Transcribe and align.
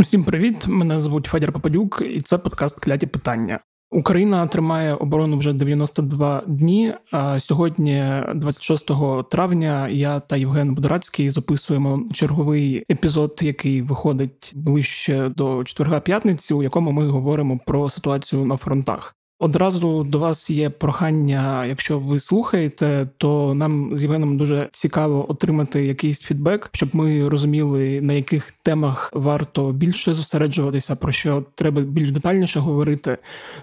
Усім 0.00 0.24
привіт! 0.24 0.66
Мене 0.66 1.00
звуть 1.00 1.26
Федір 1.26 1.52
Попадюк, 1.52 2.02
і 2.10 2.20
це 2.20 2.38
подкаст 2.38 2.80
Кляті 2.80 3.06
питання. 3.06 3.60
Україна 3.90 4.46
тримає 4.46 4.94
оборону 4.94 5.38
вже 5.38 5.52
92 5.52 6.42
дні. 6.46 6.94
А 7.10 7.38
сьогодні, 7.38 8.22
26 8.34 8.90
травня, 9.30 9.88
я 9.88 10.20
та 10.20 10.36
Євген 10.36 10.74
Будорацький 10.74 11.30
записуємо 11.30 12.02
черговий 12.12 12.84
епізод, 12.90 13.38
який 13.42 13.82
виходить 13.82 14.52
ближче 14.54 15.28
до 15.36 15.64
четверга 15.64 16.00
п'ятниці, 16.00 16.54
у 16.54 16.62
якому 16.62 16.92
ми 16.92 17.08
говоримо 17.08 17.58
про 17.66 17.88
ситуацію 17.88 18.44
на 18.44 18.56
фронтах. 18.56 19.16
Одразу 19.42 20.04
до 20.04 20.18
вас 20.18 20.50
є 20.50 20.70
прохання, 20.70 21.66
якщо 21.66 21.98
ви 21.98 22.18
слухаєте, 22.18 23.08
то 23.16 23.54
нам 23.54 23.96
з 23.96 24.02
Євгеном 24.02 24.36
дуже 24.36 24.68
цікаво 24.72 25.30
отримати 25.30 25.86
якийсь 25.86 26.20
фідбек, 26.20 26.68
щоб 26.72 26.88
ми 26.92 27.28
розуміли, 27.28 28.00
на 28.00 28.12
яких 28.12 28.50
темах 28.50 29.10
варто 29.14 29.72
більше 29.72 30.14
зосереджуватися, 30.14 30.96
про 30.96 31.12
що 31.12 31.44
треба 31.54 31.80
більш 31.80 32.10
детальніше 32.10 32.60
говорити. 32.60 33.18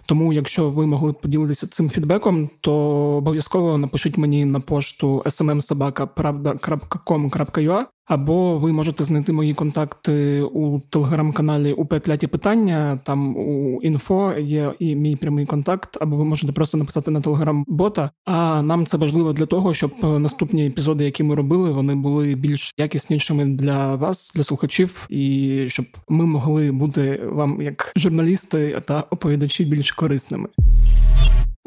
Тому, 0.06 0.34
якщо 0.34 0.70
ви 0.70 0.88
могли 0.88 1.12
б 1.12 1.22
поділитися 1.22 1.68
цим 1.68 1.90
фідбеком, 1.90 2.50
то 2.62 2.74
обов'язково 3.18 3.78
напишіть 3.78 4.18
мені 4.18 4.46
на 4.46 4.60
пошту 4.60 5.24
smmsobaka.pravda.com.ua 5.26 7.86
або 8.08 8.58
ви 8.58 8.74
можете 8.74 9.04
знайти 9.04 9.34
мої 9.34 9.54
контакти 9.54 10.42
у 10.42 10.80
телеграм-каналі 10.80 11.74
у 11.74 11.86
питання. 11.86 13.00
Там 13.04 13.38
у 13.38 13.82
інфо 13.82 14.34
є 14.40 14.74
і 14.80 14.96
мій 14.96 15.16
прямий 15.16 15.46
контакт, 15.46 15.98
або 16.02 16.16
ви 16.16 16.26
можете 16.26 16.54
просто 16.54 16.78
написати 16.78 17.12
на 17.12 17.22
телеграм-бота. 17.22 18.10
А 18.26 18.62
нам 18.62 18.86
це 18.86 18.98
важливо 18.98 19.34
для 19.34 19.46
того, 19.46 19.74
щоб 19.74 19.92
наступні 20.04 20.68
епізоди, 20.68 21.06
які 21.06 21.24
ми 21.24 21.36
робили, 21.36 21.72
вони 21.72 21.96
були 21.96 22.36
більш 22.36 22.74
якіснішими 22.78 23.46
для 23.46 23.96
вас, 23.96 24.32
для 24.36 24.44
слухачів, 24.44 25.08
і 25.10 25.66
щоб 25.68 25.86
ми 26.10 26.26
могли 26.26 26.72
бути 26.72 27.22
вам 27.26 27.62
як 27.62 27.94
журналісти 27.96 28.82
та 28.88 29.04
оповідачі 29.10 29.66
більш 29.66 29.92
корисними. 29.92 30.48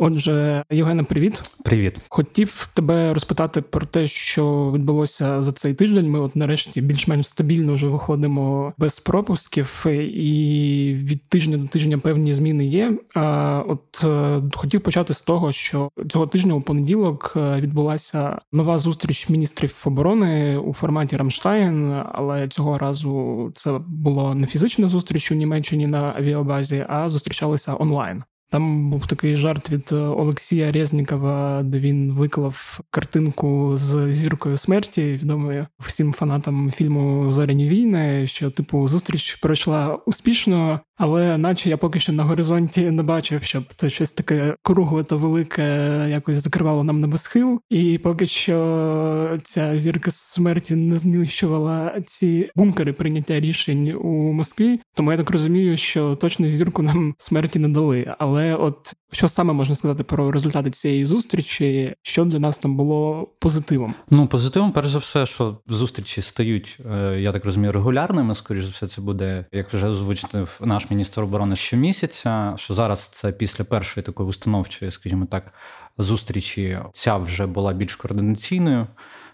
Отже, 0.03 0.65
Євгене, 0.71 1.03
привіт. 1.03 1.43
Привіт. 1.65 2.01
Хотів 2.09 2.69
тебе 2.75 3.15
розпитати 3.15 3.63
про 3.63 3.87
те, 3.87 4.07
що 4.07 4.73
відбулося 4.75 5.43
за 5.43 5.53
цей 5.53 5.75
тиждень. 5.75 6.11
Ми, 6.11 6.21
от 6.21 6.37
нарешті, 6.37 6.81
більш-менш 6.81 7.27
стабільно 7.27 7.75
вже 7.75 7.87
виходимо 7.87 8.73
без 8.79 9.01
пропусків, 9.01 9.87
і 10.15 10.95
від 11.03 11.29
тижня 11.29 11.57
до 11.57 11.67
тижня 11.67 11.99
певні 11.99 12.35
зміни 12.35 12.67
є. 12.67 12.99
А 13.15 13.63
от 13.69 14.05
е, 14.05 14.43
хотів 14.55 14.81
почати 14.81 15.15
з 15.15 15.23
того, 15.23 15.53
що 15.53 15.91
цього 16.09 16.27
тижня 16.27 16.55
у 16.55 16.61
понеділок 16.61 17.33
е, 17.37 17.61
відбулася 17.61 18.39
нова 18.53 18.79
зустріч 18.79 19.29
міністрів 19.29 19.83
оборони 19.85 20.59
у 20.59 20.73
форматі 20.73 21.17
Рамштайн, 21.17 22.03
але 22.13 22.49
цього 22.49 22.79
разу 22.79 23.51
це 23.55 23.81
було 23.87 24.35
не 24.35 24.47
фізична 24.47 24.89
зустріч 24.89 25.33
у 25.33 25.35
Німеччині 25.35 25.87
на 25.87 26.15
авіабазі, 26.17 26.87
а 26.89 27.09
зустрічалися 27.09 27.77
онлайн. 27.79 28.23
Там 28.51 28.91
був 28.91 29.07
такий 29.07 29.37
жарт 29.37 29.71
від 29.71 29.89
е, 29.93 29.97
Олексія 29.97 30.73
Резнікова, 30.73 31.63
де 31.63 31.79
він 31.79 32.13
виклав 32.13 32.81
картинку 32.91 33.73
з 33.77 34.13
зіркою 34.13 34.57
смерті, 34.57 35.03
відомою 35.23 35.67
всім 35.79 36.13
фанатам 36.13 36.71
фільму 36.71 37.33
Зоряні 37.33 37.69
війни, 37.69 38.27
що 38.27 38.51
типу 38.51 38.89
зустріч 38.89 39.35
пройшла 39.35 39.99
успішно, 40.07 40.81
але 41.01 41.39
наче 41.39 41.71
я 41.71 41.77
поки 41.77 42.01
що 42.01 42.13
на 42.13 42.25
горизонті 42.25 42.91
не 42.91 43.03
бачив, 43.03 43.43
щоб 43.43 43.65
це 43.77 43.91
щось 43.91 44.13
таке 44.13 44.57
кругле 44.63 45.05
та 45.05 45.17
велике 45.17 45.63
якось 46.11 46.37
закривало 46.37 46.85
нам 46.85 47.01
небосхил. 47.01 47.61
І 47.71 47.99
поки 47.99 48.27
що 48.27 49.39
ця 49.45 49.79
зірка 49.79 50.11
смерті 50.11 50.75
не 50.75 50.97
знищувала 50.97 52.01
ці 52.07 52.51
бункери 52.55 52.93
прийняття 52.93 53.41
рішень 53.41 53.93
у 54.01 54.33
Москві. 54.33 54.81
Тому 54.95 55.11
я 55.11 55.19
так 55.19 55.31
розумію, 55.31 55.77
що 55.77 56.17
точно 56.17 56.49
зірку 56.49 56.83
нам 56.83 57.15
смерті 57.19 57.59
не 57.59 57.69
дали. 57.69 58.15
Але 58.19 58.55
от 58.55 58.95
що 59.13 59.29
саме 59.29 59.53
можна 59.53 59.75
сказати 59.75 60.05
про 60.05 60.33
результати 60.33 60.71
цієї 60.71 61.07
зустрічі, 61.07 61.95
що 62.03 62.25
для 62.25 62.39
нас 62.39 62.59
там 62.59 62.77
було 62.77 63.29
позитивом? 63.39 63.95
Ну 64.11 64.27
позитивом, 64.27 64.73
перш 64.73 64.89
за 64.89 64.99
все, 64.99 65.27
що 65.27 65.59
зустрічі 65.67 66.23
стають, 66.23 66.79
е, 66.93 67.21
я 67.21 67.33
так 67.33 67.45
розумію, 67.45 67.73
регулярними. 67.73 68.35
Скоріше 68.35 68.67
за 68.67 68.73
все, 68.73 68.89
це 68.89 69.01
буде, 69.01 69.45
як 69.53 69.73
вже 69.73 69.87
озвучив 69.87 70.61
наш 70.61 70.91
міністр 70.91 71.21
оборони 71.21 71.57
щомісяця. 71.57 72.55
Що 72.57 72.75
зараз 72.75 73.09
це 73.09 73.33
після 73.33 73.65
першої 73.65 74.05
такої 74.05 74.29
установчої, 74.29 74.91
скажімо 74.91 75.27
так, 75.27 75.53
зустрічі 75.99 76.79
ця 76.93 77.17
вже 77.17 77.47
була 77.47 77.73
більш 77.73 77.97
координаційною. 77.97 78.87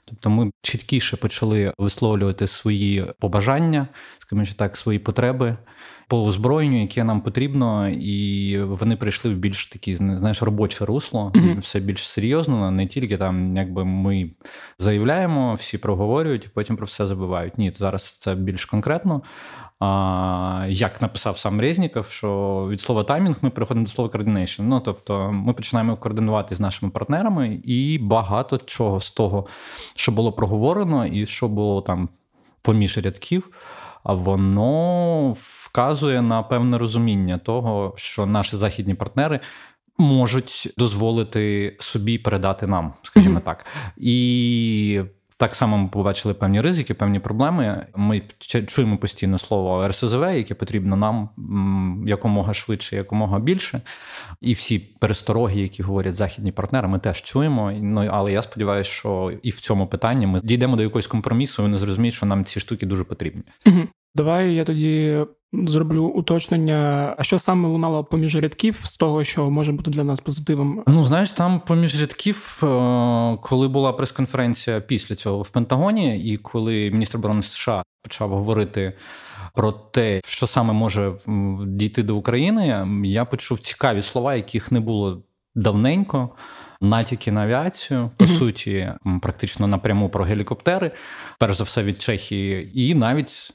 Тобто 0.04 0.30
ми 0.30 0.50
чіткіше 0.62 1.16
почали 1.16 1.72
висловлювати 1.78 2.46
свої 2.46 3.06
побажання, 3.18 3.88
скажімо 4.18 4.46
так, 4.56 4.76
свої 4.76 4.98
потреби 4.98 5.56
по 6.08 6.24
озброєнню, 6.24 6.80
яке 6.80 7.04
нам 7.04 7.20
потрібно, 7.20 7.88
і 7.88 8.58
вони 8.62 8.96
прийшли 8.96 9.34
в 9.34 9.36
більш 9.36 9.66
такі 9.66 9.94
знаєш, 9.94 10.42
робоче 10.42 10.84
русло, 10.84 11.32
mm-hmm. 11.34 11.58
все 11.58 11.80
більш 11.80 12.08
серйозно, 12.08 12.70
не 12.70 12.86
тільки 12.86 13.16
там, 13.16 13.56
якби 13.56 13.84
ми 13.84 14.30
заявляємо, 14.78 15.54
всі 15.54 15.78
проговорюють, 15.78 16.44
і 16.44 16.48
потім 16.54 16.76
про 16.76 16.86
все 16.86 17.06
забувають. 17.06 17.58
Ні, 17.58 17.70
зараз 17.70 18.18
це 18.18 18.34
більш 18.34 18.64
конкретно. 18.64 19.22
А, 19.80 20.66
Як 20.68 21.02
написав 21.02 21.38
сам 21.38 21.60
Резніков, 21.60 22.06
що 22.08 22.68
від 22.70 22.80
слова 22.80 23.04
timing 23.04 23.36
ми 23.42 23.50
переходимо 23.50 23.86
до 23.86 23.92
слова 23.92 24.10
coordination. 24.10 24.62
Ну 24.62 24.80
тобто 24.80 25.32
ми 25.32 25.52
починаємо 25.52 25.96
координувати 25.96 26.54
з 26.54 26.60
нашими 26.60 26.92
партнерами, 26.92 27.60
і 27.64 27.98
багато 27.98 28.58
чого 28.58 29.00
з 29.00 29.10
того, 29.10 29.46
що 29.94 30.12
було 30.12 30.32
проговорено, 30.32 31.06
і 31.06 31.26
що 31.26 31.48
було 31.48 31.82
там 31.82 32.08
поміж 32.62 32.98
рядків 32.98 33.50
воно 34.14 35.32
вказує 35.36 36.22
на 36.22 36.42
певне 36.42 36.78
розуміння 36.78 37.38
того, 37.38 37.94
що 37.96 38.26
наші 38.26 38.56
західні 38.56 38.94
партнери. 38.94 39.40
Можуть 39.98 40.72
дозволити 40.76 41.76
собі 41.80 42.18
передати 42.18 42.66
нам, 42.66 42.92
скажімо 43.02 43.38
mm-hmm. 43.38 43.44
так, 43.44 43.66
і 43.96 45.00
так 45.38 45.54
само 45.54 45.78
ми 45.78 45.88
побачили 45.88 46.34
певні 46.34 46.60
ризики, 46.60 46.94
певні 46.94 47.20
проблеми. 47.20 47.86
Ми 47.96 48.22
чуємо 48.66 48.98
постійно 48.98 49.38
слово 49.38 49.88
РСЗВ, 49.88 50.22
яке 50.22 50.54
потрібно 50.54 50.96
нам 50.96 51.28
якомога 52.06 52.54
швидше, 52.54 52.96
якомога 52.96 53.38
більше. 53.38 53.80
І 54.40 54.52
всі 54.52 54.78
перестороги, 54.78 55.60
які 55.60 55.82
говорять 55.82 56.14
західні 56.14 56.52
партнери, 56.52 56.88
ми 56.88 56.98
теж 56.98 57.22
чуємо. 57.22 57.72
Ну 57.72 58.08
але 58.12 58.32
я 58.32 58.42
сподіваюся, 58.42 58.90
що 58.90 59.32
і 59.42 59.50
в 59.50 59.60
цьому 59.60 59.86
питанні 59.86 60.26
ми 60.26 60.40
дійдемо 60.44 60.76
до 60.76 60.82
якогось 60.82 61.06
компромісу. 61.06 61.62
Вони 61.62 61.78
зрозуміють, 61.78 62.14
що 62.14 62.26
нам 62.26 62.44
ці 62.44 62.60
штуки 62.60 62.86
дуже 62.86 63.04
потрібні. 63.04 63.42
Угу. 63.66 63.80
Давай 64.16 64.54
я 64.54 64.64
тоді 64.64 65.18
зроблю 65.52 66.04
уточнення. 66.04 67.14
А 67.18 67.22
що 67.22 67.38
саме 67.38 67.68
лунало 67.68 68.04
поміж 68.04 68.36
рядків 68.36 68.80
з 68.84 68.96
того, 68.96 69.24
що 69.24 69.50
може 69.50 69.72
бути 69.72 69.90
для 69.90 70.04
нас 70.04 70.20
позитивом? 70.20 70.82
Ну 70.86 71.04
знаєш, 71.04 71.30
там 71.30 71.60
поміж 71.60 72.00
рядків, 72.00 72.60
е, 72.62 72.66
коли 73.42 73.68
була 73.68 73.92
прес-конференція 73.92 74.80
після 74.80 75.14
цього 75.14 75.42
в 75.42 75.50
Пентагоні, 75.50 76.18
і 76.18 76.36
коли 76.36 76.90
міністр 76.90 77.16
оборони 77.16 77.42
США 77.42 77.82
почав 78.02 78.30
говорити. 78.30 78.92
Про 79.54 79.72
те, 79.72 80.20
що 80.26 80.46
саме 80.46 80.72
може 80.72 81.12
дійти 81.66 82.02
до 82.02 82.16
України, 82.16 82.88
я 83.04 83.24
почув 83.24 83.58
цікаві 83.58 84.02
слова, 84.02 84.34
яких 84.34 84.72
не 84.72 84.80
було 84.80 85.22
давненько. 85.54 86.30
Натяки 86.80 87.32
на 87.32 87.42
авіацію, 87.42 88.10
по 88.16 88.24
mm-hmm. 88.24 88.38
суті, 88.38 88.92
практично 89.22 89.66
напряму 89.66 90.08
про 90.08 90.24
гелікоптери, 90.24 90.90
перш 91.38 91.56
за 91.56 91.64
все 91.64 91.82
від 91.82 92.02
Чехії, 92.02 92.70
і 92.74 92.94
навіть 92.94 93.52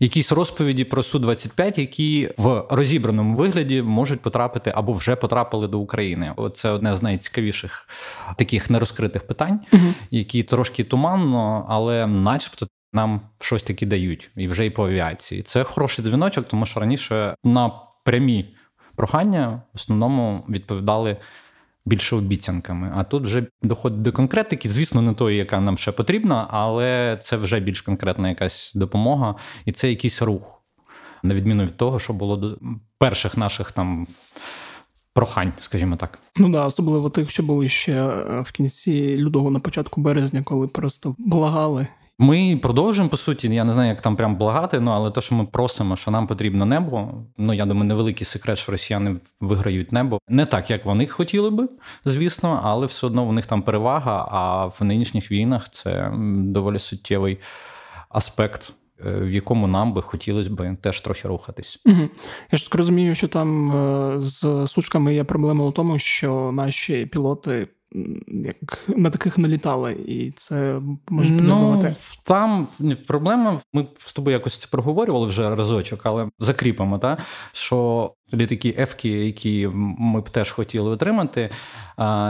якісь 0.00 0.32
розповіді 0.32 0.84
про 0.84 1.02
су 1.02 1.18
25 1.18 1.78
які 1.78 2.30
в 2.36 2.64
розібраному 2.70 3.36
вигляді 3.36 3.82
можуть 3.82 4.20
потрапити 4.20 4.72
або 4.76 4.92
вже 4.92 5.16
потрапили 5.16 5.68
до 5.68 5.78
України. 5.78 6.34
Це 6.54 6.70
одне 6.70 6.96
з 6.96 7.02
найцікавіших 7.02 7.88
таких 8.36 8.70
нерозкритих 8.70 9.26
питань, 9.26 9.60
uh 9.72 9.92
які 10.10 10.42
трошки 10.42 10.84
туманно, 10.84 11.66
але, 11.68 12.06
начебто. 12.06 12.66
Нам 12.92 13.20
щось 13.40 13.62
таке 13.62 13.86
дають, 13.86 14.30
і 14.36 14.48
вже 14.48 14.66
і 14.66 14.70
по 14.70 14.86
авіації. 14.86 15.42
Це 15.42 15.64
хороший 15.64 16.04
дзвіночок, 16.04 16.48
тому 16.48 16.66
що 16.66 16.80
раніше 16.80 17.34
на 17.44 17.72
прямі 18.04 18.54
прохання 18.96 19.62
в 19.72 19.76
основному 19.76 20.44
відповідали 20.48 21.16
більше 21.86 22.16
обіцянками. 22.16 22.92
А 22.96 23.04
тут 23.04 23.24
вже 23.24 23.46
доходить 23.62 24.02
до 24.02 24.12
конкретики. 24.12 24.68
Звісно, 24.68 25.02
не 25.02 25.14
тої, 25.14 25.36
яка 25.36 25.60
нам 25.60 25.78
ще 25.78 25.92
потрібна, 25.92 26.46
але 26.50 27.18
це 27.22 27.36
вже 27.36 27.60
більш 27.60 27.80
конкретна 27.80 28.28
якась 28.28 28.72
допомога, 28.74 29.34
і 29.64 29.72
це 29.72 29.90
якийсь 29.90 30.22
рух, 30.22 30.62
на 31.22 31.34
відміну 31.34 31.64
від 31.64 31.76
того, 31.76 31.98
що 31.98 32.12
було 32.12 32.36
до 32.36 32.58
перших 32.98 33.36
наших 33.36 33.72
там. 33.72 34.06
Прохань, 35.12 35.52
скажімо 35.60 35.96
так, 35.96 36.18
ну 36.36 36.48
да, 36.48 36.66
особливо 36.66 37.10
тих, 37.10 37.30
що 37.30 37.42
були 37.42 37.68
ще 37.68 37.92
е, 37.92 38.40
в 38.40 38.52
кінці 38.52 39.16
лютого 39.16 39.50
на 39.50 39.58
початку 39.58 40.00
березня, 40.00 40.42
коли 40.42 40.66
просто 40.66 41.14
благали 41.18 41.86
ми 42.18 42.58
продовжуємо 42.62 43.10
по 43.10 43.16
суті. 43.16 43.48
Я 43.54 43.64
не 43.64 43.72
знаю, 43.72 43.88
як 43.88 44.00
там 44.00 44.16
прям 44.16 44.36
благати, 44.36 44.80
ну 44.80 44.90
але 44.90 45.10
те, 45.10 45.20
що 45.20 45.34
ми 45.34 45.44
просимо, 45.44 45.96
що 45.96 46.10
нам 46.10 46.26
потрібно 46.26 46.66
небо. 46.66 47.14
Ну 47.38 47.52
я 47.52 47.66
думаю, 47.66 47.86
невеликий 47.86 48.26
секрет, 48.26 48.58
що 48.58 48.72
росіяни 48.72 49.16
виграють 49.40 49.92
небо 49.92 50.18
не 50.28 50.46
так, 50.46 50.70
як 50.70 50.84
вони 50.84 51.06
хотіли 51.06 51.50
би, 51.50 51.68
звісно, 52.04 52.60
але 52.64 52.86
все 52.86 53.06
одно 53.06 53.28
у 53.28 53.32
них 53.32 53.46
там 53.46 53.62
перевага. 53.62 54.28
А 54.30 54.66
в 54.66 54.84
нинішніх 54.84 55.32
війнах 55.32 55.70
це 55.70 56.12
доволі 56.38 56.78
суттєвий 56.78 57.38
аспект 58.08 58.72
е, 59.06 59.20
в 59.20 59.30
якому 59.30 59.66
нам 59.66 59.92
би 59.92 60.02
хотілося 60.02 60.50
б 60.50 60.76
теж 60.76 61.00
трохи 61.00 61.28
рухатись. 61.28 61.80
Угу. 61.86 62.08
Я 62.52 62.58
ж 62.58 62.64
так 62.64 62.74
розумію, 62.74 63.14
що 63.14 63.28
там 63.28 63.72
е, 63.76 64.20
з 64.20 64.66
сушками 64.66 65.14
є 65.14 65.24
проблема 65.24 65.64
у 65.64 65.72
тому, 65.72 65.98
що 65.98 66.50
наші 66.52 67.06
пілоти 67.06 67.68
як 68.28 68.88
на 68.88 69.10
таких 69.10 69.38
налітали, 69.38 69.92
і 69.92 70.32
це 70.36 70.80
може. 71.08 71.32
Ну, 71.32 71.82
Там 72.22 72.68
проблема. 73.06 73.60
Ми 73.72 73.86
з 73.98 74.12
тобою 74.12 74.36
якось 74.36 74.60
це 74.60 74.66
проговорювали 74.70 75.26
вже 75.26 75.54
разочок, 75.54 76.00
але 76.04 76.28
закріпимо, 76.38 76.98
та 76.98 77.18
що 77.52 78.10
літаки 78.34 78.74
Ефки, 78.78 79.08
які 79.08 79.68
ми 79.74 80.20
б 80.20 80.28
теж 80.28 80.50
хотіли 80.50 80.90
отримати, 80.90 81.50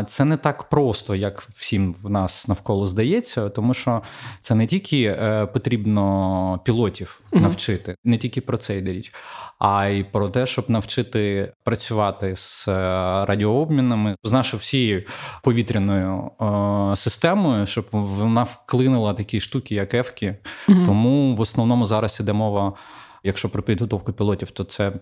це 0.06 0.24
не 0.24 0.36
так 0.36 0.68
просто, 0.68 1.14
як 1.14 1.48
всім 1.54 1.94
в 2.02 2.10
нас 2.10 2.48
навколо 2.48 2.86
здається, 2.86 3.48
тому 3.48 3.74
що 3.74 4.02
це 4.40 4.54
не 4.54 4.66
тільки 4.66 5.02
е, 5.02 5.46
потрібно 5.46 6.60
пілотів 6.64 7.20
навчити, 7.32 7.96
не 8.04 8.18
тільки 8.18 8.40
про 8.40 8.56
це 8.56 8.78
йде 8.78 8.92
річ, 8.92 9.14
а 9.58 9.86
й 9.86 10.04
про 10.04 10.28
те, 10.28 10.46
щоб 10.46 10.70
навчити 10.70 11.52
працювати 11.64 12.36
з 12.36 12.68
е, 12.68 12.72
радіообмінами, 13.24 14.16
з 14.24 14.32
нашою 14.32 14.60
всією 14.60 15.02
повітряною 15.42 16.30
е, 16.40 16.96
системою, 16.96 17.66
щоб 17.66 17.86
вона 17.92 18.42
вклинила 18.42 19.14
такі 19.14 19.40
штуки, 19.40 19.74
як 19.74 19.94
Ефки. 19.94 20.36
Тому 20.66 21.36
в 21.36 21.40
основному 21.40 21.86
зараз 21.86 22.20
іде 22.20 22.32
мова, 22.32 22.72
якщо 23.24 23.48
про 23.48 23.62
підготовку 23.62 24.12
пілотів, 24.12 24.50
то 24.50 24.64
це 24.64 24.92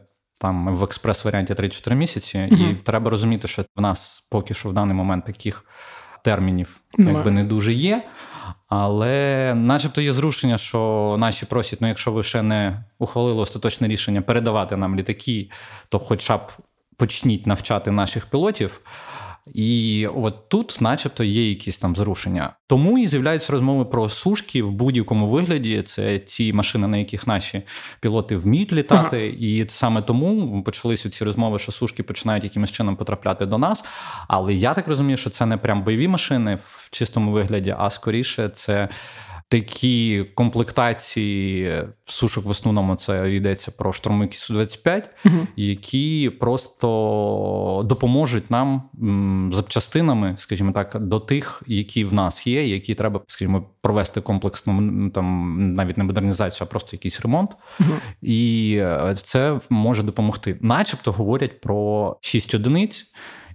там 0.45 0.77
в 0.77 0.83
експрес-варіанті 0.83 1.55
3-4 1.55 1.95
місяці, 1.95 2.39
mm-hmm. 2.39 2.71
і 2.71 2.75
треба 2.75 3.11
розуміти, 3.11 3.49
що 3.49 3.65
в 3.77 3.81
нас 3.81 4.27
поки 4.31 4.55
що 4.55 4.69
в 4.69 4.73
даний 4.73 4.97
момент 4.97 5.25
таких 5.25 5.65
термінів 6.25 6.81
якби 6.99 7.31
не 7.31 7.45
дуже 7.45 7.73
є. 7.73 8.03
Але, 8.69 9.55
начебто, 9.57 10.01
є 10.01 10.13
зрушення, 10.13 10.59
що 10.59 11.17
наші 11.19 11.47
просять, 11.47 11.81
ну 11.81 11.89
якщо 11.89 12.13
ви 12.13 12.23
ще 12.23 12.43
не 12.43 12.85
ухвалили 12.99 13.43
остаточне 13.43 13.89
рішення 13.89 14.23
передавати 14.23 14.77
нам 14.77 14.97
літаки, 14.97 15.51
то 15.89 15.99
хоча 15.99 16.37
б 16.37 16.53
почніть 16.97 17.47
навчати 17.47 17.91
наших 17.91 18.27
пілотів. 18.27 18.81
І 19.53 20.07
от 20.15 20.49
тут, 20.49 20.79
начебто, 20.81 21.25
є 21.25 21.49
якісь 21.49 21.79
там 21.79 21.97
зрушення. 21.97 22.53
Тому 22.67 22.99
і 22.99 23.09
з'являються 23.09 23.53
розмови 23.53 23.85
про 23.85 24.09
сушки 24.09 24.63
в 24.63 24.71
будь-якому 24.71 25.29
вигляді. 25.29 25.83
Це 25.83 26.19
ті 26.19 26.53
машини, 26.53 26.89
на 26.89 26.97
яких 26.97 27.27
наші 27.27 27.63
пілоти 28.01 28.37
вміють 28.37 28.73
літати, 28.73 29.17
ага. 29.17 29.47
і 29.47 29.67
саме 29.69 30.03
тому 30.03 30.63
почалися 30.63 31.11
ці 31.11 31.25
розмови, 31.25 31.59
що 31.59 31.73
сушки 31.73 32.03
починають 32.03 32.45
якимось 32.45 32.73
чином 32.73 32.97
потрапляти 32.97 33.47
до 33.47 33.59
нас. 33.59 33.85
Але 34.29 34.55
я 34.55 34.75
так 34.75 34.89
розумію, 34.89 35.17
що 35.17 35.31
це 35.31 35.47
не 35.47 35.57
прям 35.57 35.83
бойові 35.83 36.09
машини 36.09 36.59
в 36.63 36.89
чистому 36.91 37.33
вигляді, 37.33 37.75
а 37.79 37.91
скоріше 37.91 38.49
це 38.49 38.89
такі 39.55 40.25
комплектації 40.35 41.73
сушок 42.05 42.45
в 42.45 42.49
основному 42.49 42.97
це 42.97 43.35
йдеться 43.35 43.71
про 43.71 43.93
штурмики 43.93 44.37
су 44.37 44.55
25 44.55 45.11
uh 45.25 45.47
які 45.57 46.31
просто 46.41 47.83
допоможуть 47.85 48.51
нам 48.51 48.83
запчастинами, 49.53 50.37
скажімо 50.39 50.73
так, 50.73 50.99
до 51.01 51.21
тих, 51.21 51.63
які 51.67 52.05
в 52.05 52.15
нас 52.15 52.47
є, 52.47 52.67
які 52.67 52.95
треба, 52.95 53.21
скажімо, 53.27 53.71
провести 53.81 54.21
комплексну 54.21 55.11
там 55.11 55.57
навіть 55.75 55.99
не 55.99 56.05
модернізацію, 56.05 56.67
а 56.69 56.71
просто 56.71 56.97
якийсь 56.97 57.21
ремонт. 57.21 57.51
uh 57.81 57.99
І 58.23 58.77
е, 58.81 59.17
це 59.23 59.61
може 59.71 60.03
допомогти. 60.03 60.59
Начебто 60.61 61.13
говорять 61.13 61.61
про 61.61 62.17
6 62.21 62.55
одиниць. 62.55 63.07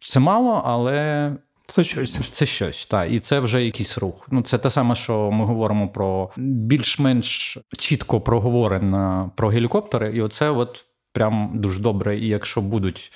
Це 0.01 0.19
мало, 0.19 0.63
але 0.65 1.31
це 1.69 1.83
щось. 1.83 2.17
Це 2.31 2.45
щось, 2.45 2.85
так. 2.85 3.11
І 3.11 3.19
це 3.19 3.39
вже 3.39 3.65
якийсь 3.65 3.97
рух. 3.97 4.27
Ну, 4.31 4.41
Це 4.41 4.57
те 4.57 4.69
саме, 4.69 4.95
що 4.95 5.31
ми 5.31 5.45
говоримо 5.45 5.87
про 5.87 6.31
більш-менш 6.37 7.57
чітко 7.77 8.21
проговорено 8.21 9.31
про 9.35 9.49
гелікоптери, 9.49 10.11
і 10.15 10.21
оце 10.21 10.49
от 10.49 10.85
прям 11.13 11.51
дуже 11.55 11.79
добре. 11.79 12.19
І 12.19 12.27
якщо 12.27 12.61
будуть 12.61 13.11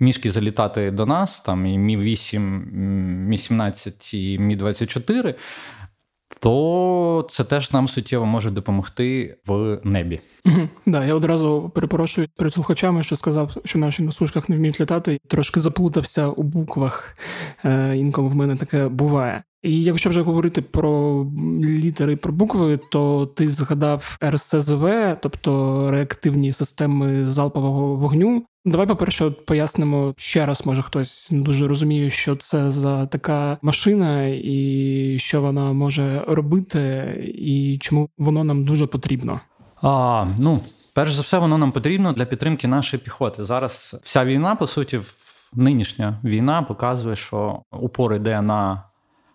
мішки 0.00 0.32
залітати 0.32 0.90
до 0.90 1.06
нас, 1.06 1.40
там 1.40 1.66
і 1.66 1.78
Мі 1.78 1.96
8, 1.96 2.70
Мі 3.28 3.38
17 3.38 4.14
і 4.14 4.38
Мі 4.38 4.56
24, 4.56 5.34
то 6.40 7.26
це 7.30 7.44
теж 7.44 7.72
нам 7.72 7.88
суттєво 7.88 8.26
може 8.26 8.50
допомогти 8.50 9.36
в 9.46 9.80
небі. 9.84 10.20
Да, 10.86 11.04
я 11.04 11.14
одразу 11.14 11.72
перепрошую 11.74 12.28
перед 12.36 12.54
слухачами, 12.54 13.02
що 13.02 13.16
сказав, 13.16 13.56
що 13.64 13.78
наші 13.78 14.02
на 14.02 14.12
сушках 14.12 14.48
не 14.48 14.56
вміють 14.56 14.80
літати, 14.80 15.18
трошки 15.26 15.60
заплутався 15.60 16.28
у 16.28 16.42
буквах. 16.42 17.16
Е, 17.64 17.96
Інколи 17.96 18.28
в 18.28 18.36
мене 18.36 18.56
таке 18.56 18.88
буває. 18.88 19.42
І 19.62 19.82
якщо 19.82 20.10
вже 20.10 20.22
говорити 20.22 20.62
про 20.62 21.24
літери 21.62 22.16
про 22.16 22.32
букви, 22.32 22.80
то 22.90 23.26
ти 23.26 23.50
згадав 23.50 24.18
РСЗВ, 24.24 24.88
тобто 25.20 25.90
реактивні 25.90 26.52
системи 26.52 27.28
залпового 27.28 27.96
вогню. 27.96 28.44
Давай, 28.70 28.86
по-перше, 28.86 29.30
пояснимо 29.30 30.14
ще 30.16 30.46
раз, 30.46 30.66
може 30.66 30.82
хтось 30.82 31.30
не 31.30 31.40
дуже 31.40 31.68
розуміє, 31.68 32.10
що 32.10 32.36
це 32.36 32.70
за 32.70 33.06
така 33.06 33.58
машина, 33.62 34.26
і 34.26 35.16
що 35.18 35.40
вона 35.40 35.72
може 35.72 36.24
робити, 36.28 37.14
і 37.34 37.78
чому 37.80 38.08
воно 38.18 38.44
нам 38.44 38.64
дуже 38.64 38.86
потрібно. 38.86 39.40
А, 39.82 40.26
Ну, 40.38 40.60
перш 40.92 41.12
за 41.12 41.22
все, 41.22 41.38
воно 41.38 41.58
нам 41.58 41.72
потрібно 41.72 42.12
для 42.12 42.24
підтримки 42.24 42.68
нашої 42.68 43.02
піхоти. 43.02 43.44
Зараз 43.44 44.00
вся 44.04 44.24
війна, 44.24 44.54
по 44.54 44.66
суті, 44.66 45.00
нинішня 45.52 46.20
війна 46.24 46.62
показує, 46.62 47.16
що 47.16 47.62
упор 47.72 48.14
йде 48.14 48.42
на 48.42 48.82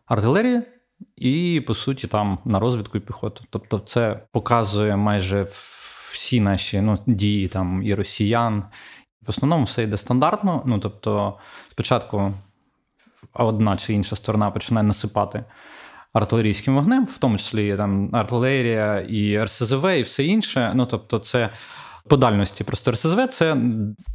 артилерію 0.06 0.64
і, 1.18 1.64
по 1.68 1.74
суті, 1.74 2.08
там 2.08 2.38
на 2.46 2.60
розвідку 2.60 2.98
і 2.98 3.02
піхоту. 3.02 3.44
Тобто, 3.50 3.80
це 3.80 4.20
показує 4.32 4.96
майже 4.96 5.48
всі 6.12 6.40
наші 6.40 6.82
ну, 6.82 6.98
дії 7.08 7.48
там 7.48 7.84
і 7.84 7.94
росіян. 7.94 8.64
В 9.26 9.30
основному 9.30 9.64
все 9.66 9.84
йде 9.84 9.98
стандартно. 9.98 10.62
Ну 10.66 10.80
тобто, 10.80 11.38
спочатку 11.72 12.34
одна 13.34 13.78
чи 13.78 13.94
інша 13.94 14.16
сторона 14.16 14.52
починає 14.52 14.88
насипати 14.88 15.44
артилерійським 16.14 16.76
вогнем, 16.76 17.06
в 17.06 17.18
тому 17.18 17.38
числі 17.38 17.78
там 17.78 18.10
артилерія 18.16 19.00
і 19.00 19.44
РСЗВ, 19.44 19.90
і 19.90 20.02
все 20.02 20.24
інше. 20.24 20.72
Ну 20.76 20.86
тобто, 20.86 21.20
це 21.20 21.50
по 22.10 22.18
дальності 22.18 22.64
просто 22.64 22.92
РСЗВ 22.92 23.28
це 23.28 23.58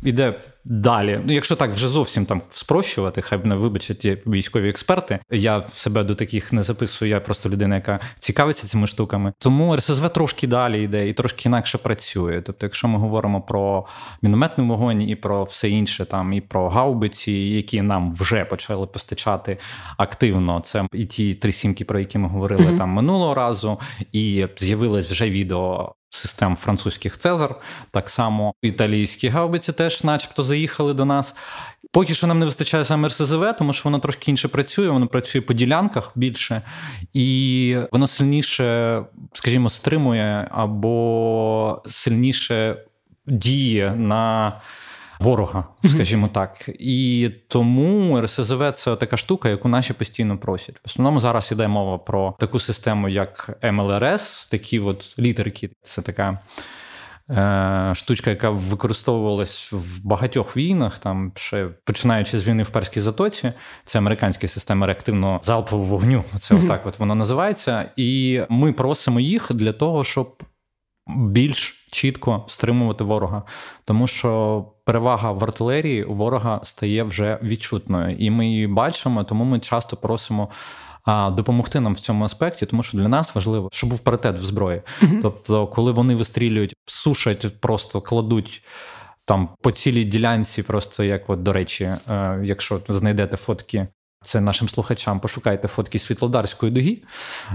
йде 0.02 0.40
далі. 0.64 1.20
Ну, 1.24 1.32
якщо 1.32 1.56
так 1.56 1.70
вже 1.70 1.88
зовсім 1.88 2.26
там 2.26 2.42
спрощувати, 2.50 3.22
хай 3.22 3.38
мене 3.38 3.54
вибачать 3.54 3.98
ті 3.98 4.18
військові 4.26 4.68
експерти. 4.68 5.18
Я 5.30 5.62
себе 5.74 6.04
до 6.04 6.14
таких 6.14 6.52
не 6.52 6.62
записую, 6.62 7.10
я 7.10 7.20
просто 7.20 7.48
людина, 7.48 7.74
яка 7.74 8.00
цікавиться 8.18 8.66
цими 8.66 8.86
штуками. 8.86 9.32
Тому 9.38 9.76
РСЗВ 9.76 10.08
трошки 10.08 10.46
далі 10.46 10.82
йде 10.82 11.08
і 11.08 11.12
трошки 11.12 11.48
інакше 11.48 11.78
працює. 11.78 12.40
Тобто, 12.40 12.66
якщо 12.66 12.88
ми 12.88 12.98
говоримо 12.98 13.40
про 13.40 13.86
мінометний 14.22 14.66
вогонь 14.66 15.02
і 15.02 15.16
про 15.16 15.44
все 15.44 15.70
інше, 15.70 16.04
там 16.04 16.32
і 16.32 16.40
про 16.40 16.68
гаубиці, 16.68 17.32
які 17.32 17.82
нам 17.82 18.14
вже 18.14 18.44
почали 18.44 18.86
постачати 18.86 19.58
активно, 19.96 20.60
це 20.60 20.86
і 20.92 21.06
ті 21.06 21.34
три 21.34 21.52
сімки, 21.52 21.84
про 21.84 21.98
які 21.98 22.18
ми 22.18 22.28
говорили 22.28 22.62
mm-hmm. 22.64 22.78
там 22.78 22.88
минулого 22.88 23.34
разу, 23.34 23.80
і 24.12 24.46
з'явилось 24.58 25.10
вже 25.10 25.30
відео 25.30 25.94
систем 26.10 26.56
французьких 26.56 27.18
Цезар, 27.18 27.54
так 27.90 28.10
само 28.10 28.54
італійські 28.62 29.28
гаубиці 29.28 29.72
теж, 29.72 30.04
начебто, 30.04 30.44
заїхали 30.44 30.94
до 30.94 31.04
нас. 31.04 31.34
Поки 31.92 32.14
що 32.14 32.26
нам 32.26 32.38
не 32.38 32.46
вистачає 32.46 32.84
саме 32.84 33.08
РСЗВ, 33.08 33.56
тому 33.58 33.72
що 33.72 33.84
воно 33.84 33.98
трошки 33.98 34.30
інше 34.30 34.48
працює, 34.48 34.88
воно 34.88 35.06
працює 35.06 35.40
по 35.40 35.52
ділянках 35.52 36.12
більше, 36.14 36.62
і 37.12 37.76
воно 37.92 38.08
сильніше, 38.08 39.02
скажімо, 39.32 39.70
стримує 39.70 40.48
або 40.50 41.82
сильніше 41.86 42.76
діє 43.26 43.94
на 43.96 44.52
ворога, 45.18 45.64
скажімо 45.84 46.28
так. 46.28 46.70
І 46.78 47.30
тому 47.48 48.20
РСЗВ 48.20 48.72
це 48.72 48.96
така 48.96 49.16
штука, 49.16 49.48
яку 49.48 49.68
наші 49.68 49.92
постійно 49.92 50.38
просять. 50.38 50.76
В 50.76 50.80
основному 50.86 51.20
зараз 51.20 51.52
іде 51.52 51.68
мова 51.68 51.98
про 51.98 52.34
таку 52.38 52.60
систему, 52.60 53.08
як 53.08 53.58
МЛРС, 53.72 54.46
такі 54.46 54.80
от 54.80 55.18
літерки. 55.18 55.70
Це 55.82 56.02
така. 56.02 56.38
Е, 57.30 57.92
штучка, 57.94 58.30
яка 58.30 58.50
використовувалась 58.50 59.72
в 59.72 60.04
багатьох 60.04 60.56
війнах, 60.56 60.98
там 60.98 61.32
ще 61.36 61.68
починаючи 61.84 62.38
з 62.38 62.48
війни 62.48 62.62
в 62.62 62.70
перській 62.70 63.00
затоці, 63.00 63.52
це 63.84 63.98
американська 63.98 64.48
система 64.48 64.86
реактивного 64.86 65.40
залпового 65.42 65.88
вогню. 65.88 66.24
Це 66.40 66.54
mm-hmm. 66.54 66.64
отак 66.64 66.86
от 66.86 66.98
воно 66.98 67.14
називається. 67.14 67.90
І 67.96 68.40
ми 68.48 68.72
просимо 68.72 69.20
їх 69.20 69.52
для 69.54 69.72
того, 69.72 70.04
щоб 70.04 70.42
більш 71.06 71.77
чітко 71.90 72.44
стримувати 72.48 73.04
ворога, 73.04 73.42
тому 73.84 74.06
що 74.06 74.64
перевага 74.84 75.32
в 75.32 75.44
артилерії 75.44 76.04
у 76.04 76.14
ворога 76.14 76.60
стає 76.64 77.02
вже 77.02 77.38
відчутною, 77.42 78.16
і 78.18 78.30
ми 78.30 78.46
її 78.46 78.66
бачимо, 78.66 79.24
тому 79.24 79.44
ми 79.44 79.60
часто 79.60 79.96
просимо. 79.96 80.48
Допомогти 81.30 81.80
нам 81.80 81.94
в 81.94 81.98
цьому 81.98 82.24
аспекті, 82.24 82.66
тому 82.66 82.82
що 82.82 82.98
для 82.98 83.08
нас 83.08 83.34
важливо, 83.34 83.68
щоб 83.72 83.90
був 83.90 84.00
паритет 84.00 84.40
в 84.40 84.44
зброї. 84.44 84.82
Mm-hmm. 85.02 85.18
Тобто, 85.22 85.66
коли 85.66 85.92
вони 85.92 86.14
вистрілюють, 86.14 86.74
сушать, 86.86 87.60
просто 87.60 88.00
кладуть 88.00 88.62
там 89.24 89.48
по 89.62 89.70
цілій 89.70 90.04
ділянці, 90.04 90.62
просто 90.62 91.04
як, 91.04 91.30
от, 91.30 91.42
до 91.42 91.52
речі, 91.52 91.84
е, 91.84 92.40
якщо 92.44 92.80
знайдете 92.88 93.36
фотки 93.36 93.86
Це 94.22 94.40
нашим 94.40 94.68
слухачам. 94.68 95.20
Пошукайте 95.20 95.68
фотки 95.68 95.98
Світлодарської 95.98 96.72
дуги 96.72 96.98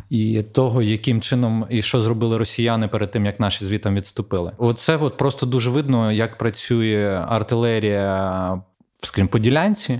і 0.09 0.43
того, 0.43 0.81
яким 0.81 1.21
чином 1.21 1.65
і 1.69 1.81
що 1.81 2.01
зробили 2.01 2.37
росіяни 2.37 2.87
перед 2.87 3.11
тим, 3.11 3.25
як 3.25 3.39
наші 3.39 3.65
звітом 3.65 3.95
відступили. 3.95 4.51
Оце 4.57 4.97
от 4.97 5.17
просто 5.17 5.45
дуже 5.45 5.69
видно, 5.69 6.11
як 6.11 6.37
працює 6.37 7.25
артилерія, 7.29 8.61
скажімо, 8.99 9.29
по 9.29 9.39
ділянці. 9.39 9.99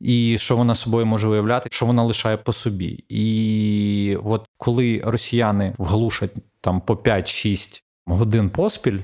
І 0.00 0.38
що 0.38 0.56
вона 0.56 0.74
собою 0.74 1.06
може 1.06 1.28
виявляти, 1.28 1.68
що 1.72 1.86
вона 1.86 2.02
лишає 2.02 2.36
по 2.36 2.52
собі. 2.52 3.04
І 3.08 4.16
от 4.24 4.46
коли 4.56 5.02
росіяни 5.04 5.74
вглушать 5.78 6.32
там 6.60 6.80
по 6.80 6.94
5-6 6.94 7.82
годин 8.06 8.50
поспіль, 8.50 8.98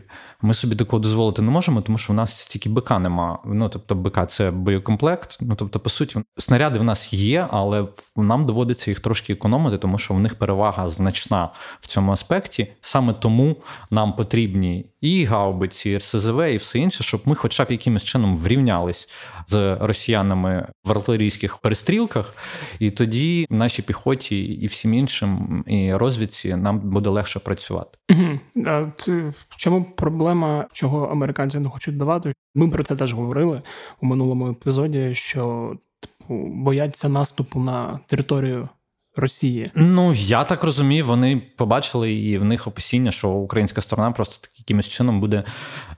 ми 0.47 0.55
собі 0.55 0.77
такого 0.77 1.01
дозволити 1.01 1.43
не 1.43 1.51
можемо, 1.51 1.81
тому 1.81 1.99
що 1.99 2.13
в 2.13 2.17
нас 2.17 2.41
стільки 2.41 2.69
БК 2.69 2.91
нема. 2.91 3.39
Ну 3.47 3.69
тобто, 3.69 3.95
БК 3.95 4.27
це 4.29 4.51
боєкомплект. 4.51 5.39
Ну 5.41 5.55
тобто, 5.55 5.81
по 5.81 5.91
суті, 5.91 6.19
снаряди 6.39 6.79
в 6.79 6.85
нас 6.85 7.13
є, 7.13 7.47
але 7.51 7.87
нам 8.17 8.47
доводиться 8.47 8.91
їх 8.91 9.01
трошки 9.01 9.33
економити, 9.33 9.79
тому 9.79 9.99
що 9.99 10.15
в 10.15 10.21
них 10.21 10.35
перевага 10.35 10.91
значна 10.91 11.49
в 11.81 11.87
цьому 11.87 12.13
аспекті. 12.13 12.67
Саме 12.81 13.13
тому 13.13 13.57
нам 13.91 14.13
потрібні 14.13 14.87
і 15.01 15.25
гаубиці, 15.25 15.91
і 15.91 15.97
РСЗВ, 15.97 16.41
і 16.41 16.57
все 16.57 16.79
інше, 16.79 17.05
щоб 17.05 17.23
ми, 17.25 17.35
хоча 17.35 17.65
б 17.65 17.67
якимось 17.71 18.05
чином, 18.05 18.37
врівнялись 18.37 19.09
з 19.47 19.77
росіянами 19.81 20.67
в 20.85 20.91
артилерійських 20.91 21.59
перестрілках, 21.59 22.35
і 22.79 22.91
тоді 22.91 23.47
нашій 23.51 23.83
піхоті 23.83 24.45
і 24.45 24.67
всім 24.67 24.95
іншим 24.95 25.65
і 25.67 25.95
розвідці 25.95 26.57
нам 26.57 26.81
буде 26.81 27.11
легше 27.11 27.39
працювати. 27.39 27.99
Чому 29.57 29.85
проблема, 29.85 30.36
чого 30.73 31.07
американці 31.07 31.59
не 31.59 31.69
хочуть 31.69 31.97
давати? 31.97 32.35
Ми 32.55 32.69
про 32.69 32.85
це 32.85 32.97
теж 32.97 33.13
говорили 33.13 33.63
у 34.01 34.07
минулому 34.07 34.51
епізоді, 34.51 35.15
що 35.15 35.73
типу 36.01 36.47
бояться 36.47 37.09
наступу 37.09 37.61
на 37.61 38.01
територію 38.07 38.69
Росії. 39.17 39.71
Ну 39.75 40.13
я 40.15 40.45
так 40.45 40.65
розумію, 40.65 41.07
вони 41.07 41.43
побачили 41.57 42.13
і 42.13 42.39
в 42.39 42.45
них 42.45 42.67
опасіння, 42.67 43.11
що 43.11 43.31
українська 43.31 43.81
сторона 43.81 44.13
просто 44.13 44.49
якимось 44.57 44.89
чином 44.89 45.21
буде 45.21 45.45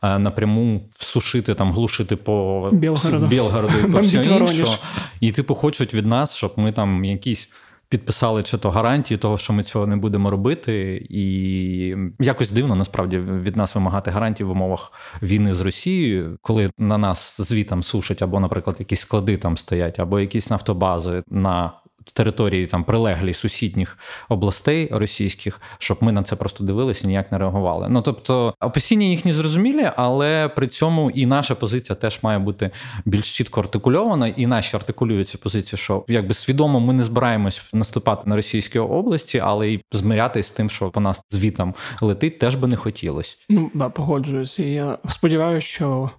е, 0.02 0.18
напряму 0.18 0.80
сушити 0.98 1.54
там, 1.54 1.72
глушити 1.72 2.16
по 2.16 2.68
Білгороду, 2.72 3.26
Білгороду 3.26 3.74
і 3.84 3.90
по 3.90 4.00
всього 4.00 4.38
іншого. 4.38 4.76
І 5.20 5.32
типу 5.32 5.54
хочуть 5.54 5.94
від 5.94 6.06
нас, 6.06 6.36
щоб 6.36 6.52
ми 6.56 6.72
там 6.72 7.04
якісь. 7.04 7.48
Підписали 7.88 8.42
чи 8.42 8.58
то 8.58 8.70
гарантії 8.70 9.18
того, 9.18 9.38
що 9.38 9.52
ми 9.52 9.62
цього 9.62 9.86
не 9.86 9.96
будемо 9.96 10.30
робити, 10.30 11.06
і 11.10 11.96
якось 12.20 12.50
дивно 12.50 12.74
насправді 12.74 13.18
від 13.18 13.56
нас 13.56 13.74
вимагати 13.74 14.10
гарантії 14.10 14.46
в 14.46 14.50
умовах 14.50 14.92
війни 15.22 15.54
з 15.54 15.60
Росією, 15.60 16.38
коли 16.42 16.70
на 16.78 16.98
нас 16.98 17.40
звітам 17.40 17.82
сушать, 17.82 18.22
або, 18.22 18.40
наприклад, 18.40 18.76
якісь 18.78 19.00
склади 19.00 19.36
там 19.36 19.56
стоять, 19.56 20.00
або 20.00 20.20
якісь 20.20 20.50
нафтобази 20.50 21.22
на 21.30 21.72
території 22.12 22.66
там 22.66 22.84
прилеглі 22.84 23.34
сусідніх 23.34 23.98
областей 24.28 24.88
російських, 24.92 25.60
щоб 25.78 25.98
ми 26.00 26.12
на 26.12 26.22
це 26.22 26.36
просто 26.36 26.64
дивилися 26.64 27.06
ніяк 27.06 27.32
не 27.32 27.38
реагували. 27.38 27.86
Ну 27.90 28.02
тобто 28.02 28.54
опасіння 28.60 29.06
їхні 29.06 29.32
зрозумілі, 29.32 29.90
але 29.96 30.48
при 30.48 30.66
цьому 30.66 31.10
і 31.10 31.26
наша 31.26 31.54
позиція 31.54 31.96
теж 31.96 32.18
має 32.22 32.38
бути 32.38 32.70
більш 33.04 33.36
чітко 33.36 33.60
артикульована, 33.60 34.28
і 34.28 34.46
наші 34.46 34.76
артикулюють 34.76 35.28
цю 35.28 35.38
позицію, 35.38 35.78
що 35.78 36.04
якби 36.08 36.34
свідомо 36.34 36.80
ми 36.80 36.92
не 36.92 37.04
збираємось 37.04 37.64
наступати 37.72 38.22
на 38.26 38.36
російські 38.36 38.78
області, 38.78 39.42
але 39.44 39.68
й 39.68 39.82
змирятись 39.92 40.46
з 40.46 40.52
тим, 40.52 40.70
що 40.70 40.90
по 40.90 41.00
нас 41.00 41.22
звітом 41.30 41.74
летить, 42.00 42.38
теж 42.38 42.54
би 42.54 42.68
не 42.68 42.76
хотілося. 42.76 43.36
Ну 43.48 43.70
да, 43.74 43.88
погоджуюсь. 43.88 44.58
І 44.58 44.72
Я 44.72 44.98
сподіваюся, 45.08 45.66
що 45.66 46.10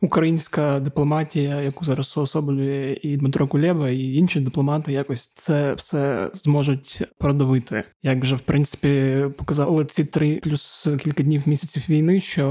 українська 0.00 0.80
дипломатія, 0.80 1.60
яку 1.60 1.84
зараз 1.84 2.18
особлює 2.18 2.98
і 3.02 3.16
Дмитро 3.16 3.46
Кулєба, 3.46 3.90
і 3.90 4.14
інші 4.14 4.40
дипломати, 4.40 4.92
якось 4.92 5.26
це 5.38 5.74
все 5.74 6.30
зможуть 6.34 7.02
продавити. 7.18 7.84
Як 8.02 8.22
вже 8.22 8.36
в 8.36 8.40
принципі 8.40 9.24
показали 9.36 9.84
ці 9.84 10.04
три 10.04 10.36
плюс 10.36 10.88
кілька 11.00 11.22
днів 11.22 11.42
місяців 11.48 11.84
війни, 11.88 12.20
що 12.20 12.46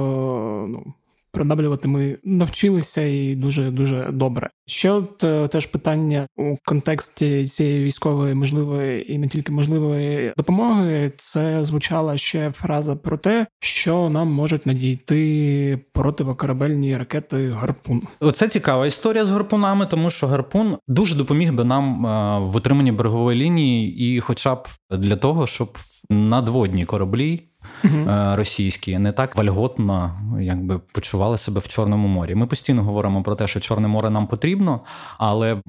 ну 0.69 0.93
продавлювати 1.37 1.87
ми 1.87 2.17
навчилися 2.23 3.01
і 3.01 3.35
дуже 3.35 3.71
дуже 3.71 4.09
добре. 4.11 4.49
Ще 4.65 4.91
от 4.91 5.23
е, 5.23 5.47
теж 5.47 5.65
питання 5.65 6.27
у 6.37 6.55
контексті 6.65 7.45
цієї 7.47 7.83
військової 7.83 8.33
можливої 8.33 9.13
і 9.13 9.17
не 9.17 9.27
тільки 9.27 9.51
можливої 9.51 10.33
допомоги. 10.37 11.11
Це 11.17 11.65
звучала 11.65 12.17
ще 12.17 12.51
фраза 12.51 12.95
про 12.95 13.17
те, 13.17 13.47
що 13.59 14.09
нам 14.09 14.27
можуть 14.27 14.65
надійти 14.65 15.79
противокорабельні 15.93 16.97
ракети 16.97 17.49
гарпун. 17.49 18.01
Оце 18.19 18.47
цікава 18.47 18.87
історія 18.87 19.25
з 19.25 19.31
гарпунами, 19.31 19.85
тому 19.85 20.09
що 20.09 20.27
гарпун 20.27 20.77
дуже 20.87 21.15
допоміг 21.15 21.53
би 21.53 21.63
нам 21.63 22.05
е, 22.05 22.39
в 22.39 22.55
утриманні 22.55 22.91
берегової 22.91 23.39
лінії, 23.39 23.97
і, 23.97 24.19
хоча 24.19 24.55
б 24.55 24.67
для 24.91 25.15
того, 25.15 25.47
щоб 25.47 25.77
надводні 26.09 26.85
кораблі 26.85 27.43
uh 27.83 28.35
російські 28.35 28.97
не 28.99 29.11
так 29.11 29.35
вальготно 29.35 30.19
якби 30.41 30.79
почували 30.79 31.37
себе 31.37 31.59
в 31.59 31.67
Чорному 31.67 32.07
морі. 32.07 32.35
Ми 32.35 32.47
постійно 32.47 32.83
говоримо 32.83 33.23
про 33.23 33.35
те, 33.35 33.47
що 33.47 33.59
Чорне 33.59 33.87
море 33.87 34.09
нам 34.09 34.27
потрібно, 34.27 34.81
але 35.17 35.61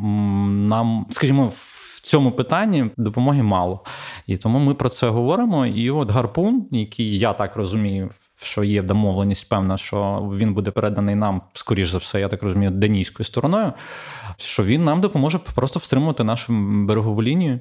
нам, 0.49 1.07
скажімо, 1.11 1.53
в 1.55 2.01
цьому 2.03 2.33
питанні 2.33 2.91
допомоги 2.97 3.43
мало. 3.43 3.85
І 4.27 4.37
тому 4.37 4.59
ми 4.59 4.75
про 4.75 4.89
це 4.89 5.09
говоримо. 5.09 5.67
І 5.67 5.91
от 5.91 6.11
гарпун, 6.11 6.67
який 6.71 7.19
я 7.19 7.33
так 7.33 7.57
розумію 7.57 8.11
що 8.43 8.65
є 8.65 8.83
домовленість, 8.83 9.49
певна, 9.49 9.77
що 9.77 10.31
він 10.37 10.55
буде 10.55 10.71
переданий 10.71 11.15
нам, 11.15 11.43
скоріш 11.53 11.89
за 11.89 11.99
все, 11.99 12.21
я 12.21 12.29
так 12.29 12.43
розумію, 12.43 12.71
данійською 12.71 13.25
стороною. 13.25 13.73
Що 14.37 14.65
він 14.65 14.85
нам 14.85 15.01
допоможе 15.01 15.39
просто 15.55 15.79
встримувати 15.79 16.25
нашу 16.25 16.53
берегову 16.87 17.23
лінію 17.23 17.61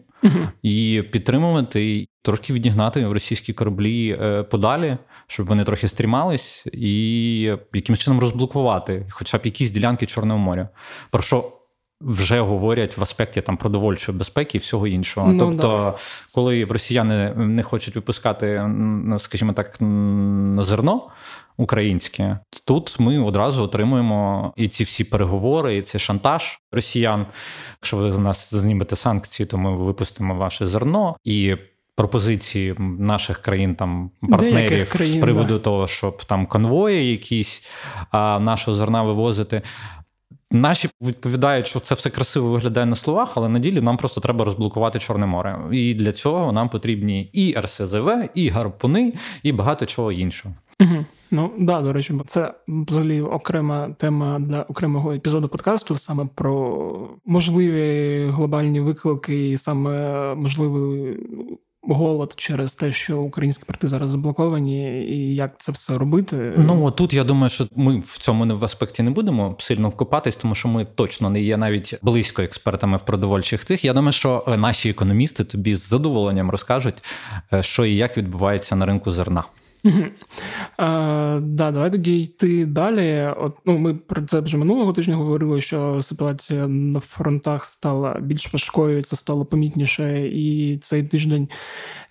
і 0.62 1.04
підтримувати, 1.12 1.96
і 1.96 2.10
трошки 2.22 2.54
відігнати 2.54 3.08
російські 3.08 3.54
кораблі 3.54 4.18
е, 4.22 4.44
подалі, 4.44 4.98
щоб 5.28 5.48
вони 5.48 5.64
трохи 5.64 5.88
стрімались, 5.88 6.68
і 6.74 7.40
якимось 7.74 8.00
чином 8.00 8.20
розблокувати, 8.20 9.08
хоча 9.10 9.38
б 9.38 9.42
якісь 9.46 9.72
ділянки 9.72 10.06
Чорного 10.06 10.40
моря. 10.40 10.70
Про 11.12 11.22
що 11.22 11.57
вже 12.02 12.42
говорять 12.42 12.98
в 12.98 13.04
аспекті 13.04 13.42
там 13.42 13.58
продовольчої 13.58 14.18
безпеки 14.18 14.58
і 14.58 14.62
всього 14.62 14.88
іншого. 14.88 15.34
Ну, 15.34 15.40
тобто, 15.40 15.68
да. 15.68 15.94
коли 16.34 16.66
росіяни 16.66 17.34
не 17.36 17.64
хочуть 17.64 17.96
випускати, 17.96 18.70
скажімо 19.20 19.54
так, 19.54 19.78
зерно. 20.66 21.10
Українське 21.60 22.40
тут 22.66 23.00
ми 23.00 23.20
одразу 23.20 23.64
отримуємо 23.64 24.54
і 24.56 24.68
ці 24.68 24.84
всі 24.84 25.04
переговори, 25.04 25.78
і 25.78 25.82
цей 25.82 26.02
шантаж 26.02 26.60
росіян. 26.72 27.26
Якщо 27.82 27.98
ви 27.98 28.12
з 28.12 28.20
нас 28.20 28.54
знімете 28.54 28.96
санкції, 28.96 29.48
то 29.48 29.58
ми 29.58 29.78
випустимо 29.78 30.36
ваше 30.36 30.68
зерно 30.68 31.16
і 31.24 31.56
пропозиції 31.96 32.76
наших 33.00 33.38
країн 33.38 33.76
там 33.76 34.12
партнерів 34.30 34.90
країн, 34.90 35.18
з 35.18 35.22
приводу 35.22 35.54
да. 35.54 35.60
того, 35.60 35.88
щоб 35.88 36.24
там 36.24 36.46
конвої 36.46 37.12
якісь 37.12 37.64
а, 38.12 38.40
нашого 38.40 38.78
зерна 38.78 39.04
вивозити. 39.04 39.62
Наші 40.52 40.90
відповідають, 41.02 41.68
що 41.68 41.80
це 41.80 41.96
все 41.96 42.10
красиво 42.10 42.50
виглядає 42.50 42.86
на 42.86 42.96
словах, 42.96 43.34
але 43.36 43.50
на 43.50 43.60
ділі 43.60 43.82
нам 43.82 43.98
просто 43.98 44.22
треба 44.22 44.46
розблокувати 44.46 45.00
Чорне 45.00 45.26
море. 45.26 45.60
І 45.72 45.94
для 45.94 46.12
цього 46.12 46.52
нам 46.52 46.70
потрібні 46.70 47.30
і 47.34 47.56
РСЗВ, 47.60 48.10
і 48.36 48.50
гарпуни, 48.50 49.14
і 49.44 49.52
багато 49.52 49.86
чого 49.86 50.12
іншого. 50.12 50.56
Угу. 50.80 51.06
Ну 51.32 51.52
да, 51.58 51.82
до 51.82 51.94
речі, 51.94 52.14
це 52.26 52.54
взагалі 52.68 53.22
окрема 53.22 53.90
тема 53.98 54.40
для 54.40 54.62
окремого 54.62 55.14
епізоду 55.14 55.48
подкасту, 55.48 55.96
саме 55.96 56.28
про 56.36 57.10
можливі 57.26 58.28
глобальні 58.30 58.80
виклики, 58.80 59.50
і 59.50 59.58
саме 59.58 60.36
можливий 60.36 61.18
голод 61.88 62.34
через 62.36 62.76
те, 62.76 62.92
що 62.92 63.20
українські 63.20 63.66
порти 63.66 63.88
зараз 63.88 64.10
заблоковані, 64.10 65.02
і 65.02 65.36
як 65.36 65.52
це 65.58 65.72
все 65.72 65.98
робити. 65.98 66.54
Ну 66.58 66.92
тут 66.92 67.14
я 67.14 67.24
думаю, 67.24 67.50
що 67.50 67.68
ми 67.76 68.00
в 68.00 68.18
цьому 68.18 68.46
не 68.46 68.54
в 68.54 68.66
аспекті 68.66 69.04
не 69.04 69.12
будемо 69.12 69.56
сильно 69.60 69.90
вкопатись, 69.90 70.36
тому 70.36 70.56
що 70.56 70.68
ми 70.68 70.86
точно 70.86 71.30
не 71.30 71.42
є 71.42 71.58
навіть 71.58 72.00
близько 72.02 72.42
експертами 72.42 72.98
в 72.98 73.02
продовольчих 73.02 73.64
тих. 73.64 73.86
Я 73.86 73.94
думаю, 73.94 74.12
що 74.12 74.44
е, 74.48 74.58
наші 74.58 74.90
економісти 74.90 75.44
тобі 75.44 75.76
з 75.76 75.90
задоволенням 75.90 76.52
розкажуть, 76.52 77.04
е, 77.54 77.64
що 77.64 77.86
і 77.86 77.96
як 77.96 78.18
відбувається 78.18 78.76
на 78.76 78.86
ринку 78.86 79.12
зерна. 79.12 79.44
А, 80.78 81.40
да, 81.44 81.72
Давай 81.72 81.92
тоді 81.92 82.22
йти 82.22 82.66
далі. 82.66 83.34
От, 83.38 83.58
ну, 83.66 83.78
Ми 83.78 83.94
про 83.94 84.22
це 84.22 84.40
вже 84.40 84.58
минулого 84.58 84.94
тижня 84.94 85.16
говорили, 85.16 85.62
що 85.62 86.02
ситуація 86.02 86.68
на 86.68 87.00
фронтах 87.00 87.66
стала 87.66 88.20
більш 88.20 88.54
важкою, 88.54 89.04
це 89.04 89.16
стало 89.16 89.46
помітніше, 89.46 90.28
і 90.28 90.78
цей 90.78 91.04
тиждень 91.04 91.50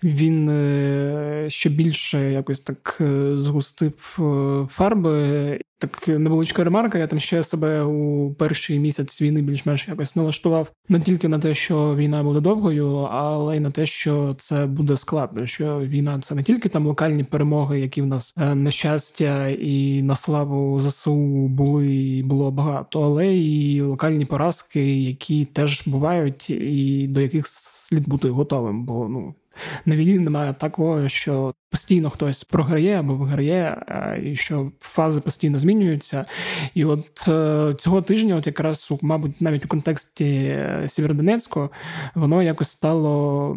він 0.03 0.49
е, 0.49 1.45
ще 1.49 1.69
більше 1.69 2.31
якось 2.31 2.59
так 2.59 2.97
е, 3.01 3.33
згустив 3.37 4.17
е, 4.19 4.67
фарби. 4.71 5.59
Так 5.79 6.07
невеличка 6.07 6.63
ремарка. 6.63 6.97
Я 6.97 7.07
там 7.07 7.19
ще 7.19 7.43
себе 7.43 7.83
у 7.83 8.33
перший 8.33 8.79
місяць 8.79 9.21
війни 9.21 9.41
більш-менш 9.41 9.87
якось 9.87 10.15
налаштував 10.15 10.71
не 10.89 10.99
тільки 10.99 11.27
на 11.27 11.39
те, 11.39 11.53
що 11.53 11.95
війна 11.95 12.23
буде 12.23 12.39
довгою, 12.39 12.95
але 12.95 13.57
й 13.57 13.59
на 13.59 13.71
те, 13.71 13.85
що 13.85 14.35
це 14.39 14.65
буде 14.65 14.95
складно. 14.95 15.45
Що 15.47 15.79
війна 15.79 16.19
це 16.19 16.35
не 16.35 16.43
тільки 16.43 16.69
там 16.69 16.87
локальні 16.87 17.23
перемоги, 17.23 17.79
які 17.79 18.01
в 18.01 18.05
нас 18.05 18.33
е, 18.37 18.55
на 18.55 18.71
щастя 18.71 19.47
і 19.47 20.01
на 20.01 20.15
славу 20.15 20.79
ЗСУ 20.79 21.47
були 21.47 21.95
і 21.95 22.23
було 22.23 22.51
багато, 22.51 23.01
але 23.01 23.35
і 23.35 23.81
локальні 23.81 24.25
поразки, 24.25 24.99
які 25.01 25.45
теж 25.45 25.87
бувають, 25.87 26.49
і 26.49 27.07
до 27.07 27.21
яких 27.21 27.47
слід 27.47 28.09
бути 28.09 28.29
готовим. 28.29 28.85
Бо 28.85 29.07
ну 29.09 29.33
на 29.85 29.95
війні 29.95 30.19
немає 30.19 30.53
такого, 30.53 31.09
що 31.09 31.53
постійно 31.71 32.09
хтось 32.09 32.43
програє 32.43 32.99
або 32.99 33.15
виграє, 33.15 33.83
і 34.23 34.35
що 34.35 34.71
фази 34.79 35.21
постійно 35.21 35.59
змінюються. 35.59 36.25
І 36.73 36.85
от 36.85 37.27
е, 37.27 37.75
цього 37.79 38.01
тижня, 38.01 38.35
от 38.35 38.47
якраз 38.47 38.93
мабуть, 39.01 39.41
навіть 39.41 39.65
у 39.65 39.67
контексті 39.67 40.59
Сєвєродонецьку, 40.87 41.69
воно 42.15 42.43
якось 42.43 42.69
стало 42.69 43.53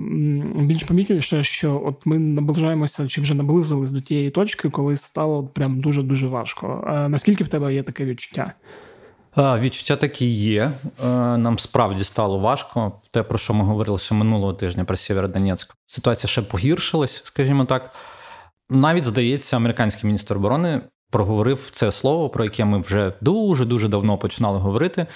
більш 0.58 0.82
помітніше, 0.82 1.44
що 1.44 1.82
от 1.84 2.06
ми 2.06 2.18
наближаємося 2.18 3.08
чи 3.08 3.20
вже 3.20 3.34
наблизились 3.34 3.90
до 3.90 4.00
тієї 4.00 4.30
точки, 4.30 4.70
коли 4.70 4.96
стало 4.96 5.44
прям 5.46 5.80
дуже 5.80 6.02
дуже 6.02 6.28
важко. 6.28 6.84
Наскільки 7.10 7.44
в 7.44 7.48
тебе 7.48 7.74
є 7.74 7.82
таке 7.82 8.04
відчуття? 8.04 8.52
Відчуття 9.36 9.96
такі 9.96 10.26
є. 10.26 10.72
Нам 11.36 11.58
справді 11.58 12.04
стало 12.04 12.38
важко. 12.38 12.92
Те, 13.10 13.22
про 13.22 13.38
що 13.38 13.54
ми 13.54 13.64
говорили 13.64 13.98
ще 13.98 14.14
минулого 14.14 14.52
тижня 14.52 14.84
про 14.84 14.96
Сєвєродонецьк. 14.96 15.74
Ситуація 15.86 16.28
ще 16.28 16.42
погіршилась, 16.42 17.20
скажімо 17.24 17.64
так. 17.64 17.90
Навіть 18.70 19.04
здається, 19.04 19.56
американський 19.56 20.06
міністр 20.06 20.36
оборони 20.36 20.80
проговорив 21.10 21.68
це 21.72 21.92
слово, 21.92 22.28
про 22.28 22.44
яке 22.44 22.64
ми 22.64 22.80
вже 22.80 23.12
дуже 23.20 23.64
дуже 23.64 23.88
давно 23.88 24.18
починали 24.18 24.58
говорити. 24.58 25.06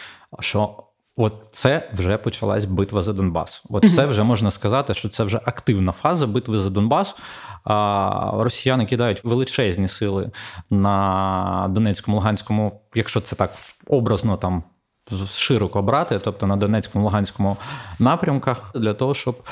що 0.41 0.77
От 1.17 1.49
це 1.51 1.91
вже 1.95 2.19
почалась 2.19 2.65
битва 2.65 3.03
за 3.03 3.13
Донбас. 3.13 3.63
От 3.71 3.93
це 3.95 4.07
вже 4.07 4.23
можна 4.23 4.51
сказати, 4.51 4.95
що 4.95 5.09
це 5.09 5.25
вже 5.25 5.41
активна 5.45 5.93
фаза 5.93 6.27
битви 6.27 6.59
за 6.59 6.71
Донбас. 6.71 7.17
А 7.65 8.31
росіяни 8.35 8.87
кидають 8.87 9.25
величезні 9.25 9.89
сили 9.89 10.31
на 10.71 11.67
Донецькому, 11.71 12.17
Луганському, 12.17 12.81
якщо 12.95 13.21
це 13.21 13.37
так 13.37 13.51
образно 13.87 14.37
там 14.37 14.63
широко 15.33 15.83
брати, 15.83 16.19
тобто 16.19 16.47
на 16.47 16.57
Донецькому, 16.57 17.05
Луганському 17.05 17.57
напрямках, 17.99 18.73
для 18.75 18.95
того, 18.95 19.15
щоб 19.15 19.43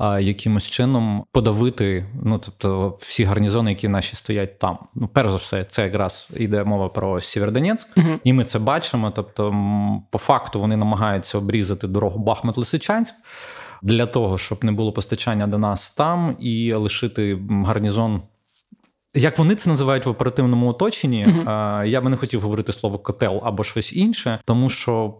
якимось 0.00 0.70
чином 0.70 1.24
подавити, 1.32 2.06
ну 2.24 2.38
тобто 2.38 2.98
всі 3.00 3.24
гарнізони, 3.24 3.70
які 3.70 3.88
наші 3.88 4.16
стоять 4.16 4.58
там. 4.58 4.78
Ну, 4.94 5.08
перш 5.12 5.30
за 5.30 5.36
все, 5.36 5.64
це 5.64 5.82
якраз 5.82 6.28
йде 6.36 6.64
мова 6.64 6.88
про 6.88 7.20
Сєвєродонецьк, 7.20 7.96
uh 7.96 8.18
і 8.24 8.32
ми 8.32 8.44
це 8.44 8.58
бачимо. 8.58 9.12
Тобто, 9.16 9.54
по 10.10 10.18
факту 10.18 10.60
вони 10.60 10.76
намагаються 10.76 11.38
обрізати 11.38 11.86
дорогу 11.86 12.24
Бахмут-Лисичанськ. 12.24 13.12
Для 13.82 14.06
того 14.06 14.38
щоб 14.38 14.64
не 14.64 14.72
було 14.72 14.92
постачання 14.92 15.46
до 15.46 15.58
нас 15.58 15.90
там 15.90 16.36
і 16.40 16.72
лишити 16.72 17.38
гарнізон. 17.66 18.22
Як 19.14 19.38
вони 19.38 19.54
це 19.54 19.70
називають 19.70 20.06
в 20.06 20.08
оперативному 20.08 20.68
оточенні, 20.68 21.26
uh 21.26 21.86
я 21.86 22.00
би 22.00 22.10
не 22.10 22.16
хотів 22.16 22.40
говорити 22.40 22.72
слово 22.72 22.98
котел 22.98 23.40
або 23.44 23.64
щось 23.64 23.92
інше, 23.92 24.38
тому 24.44 24.70
що 24.70 25.14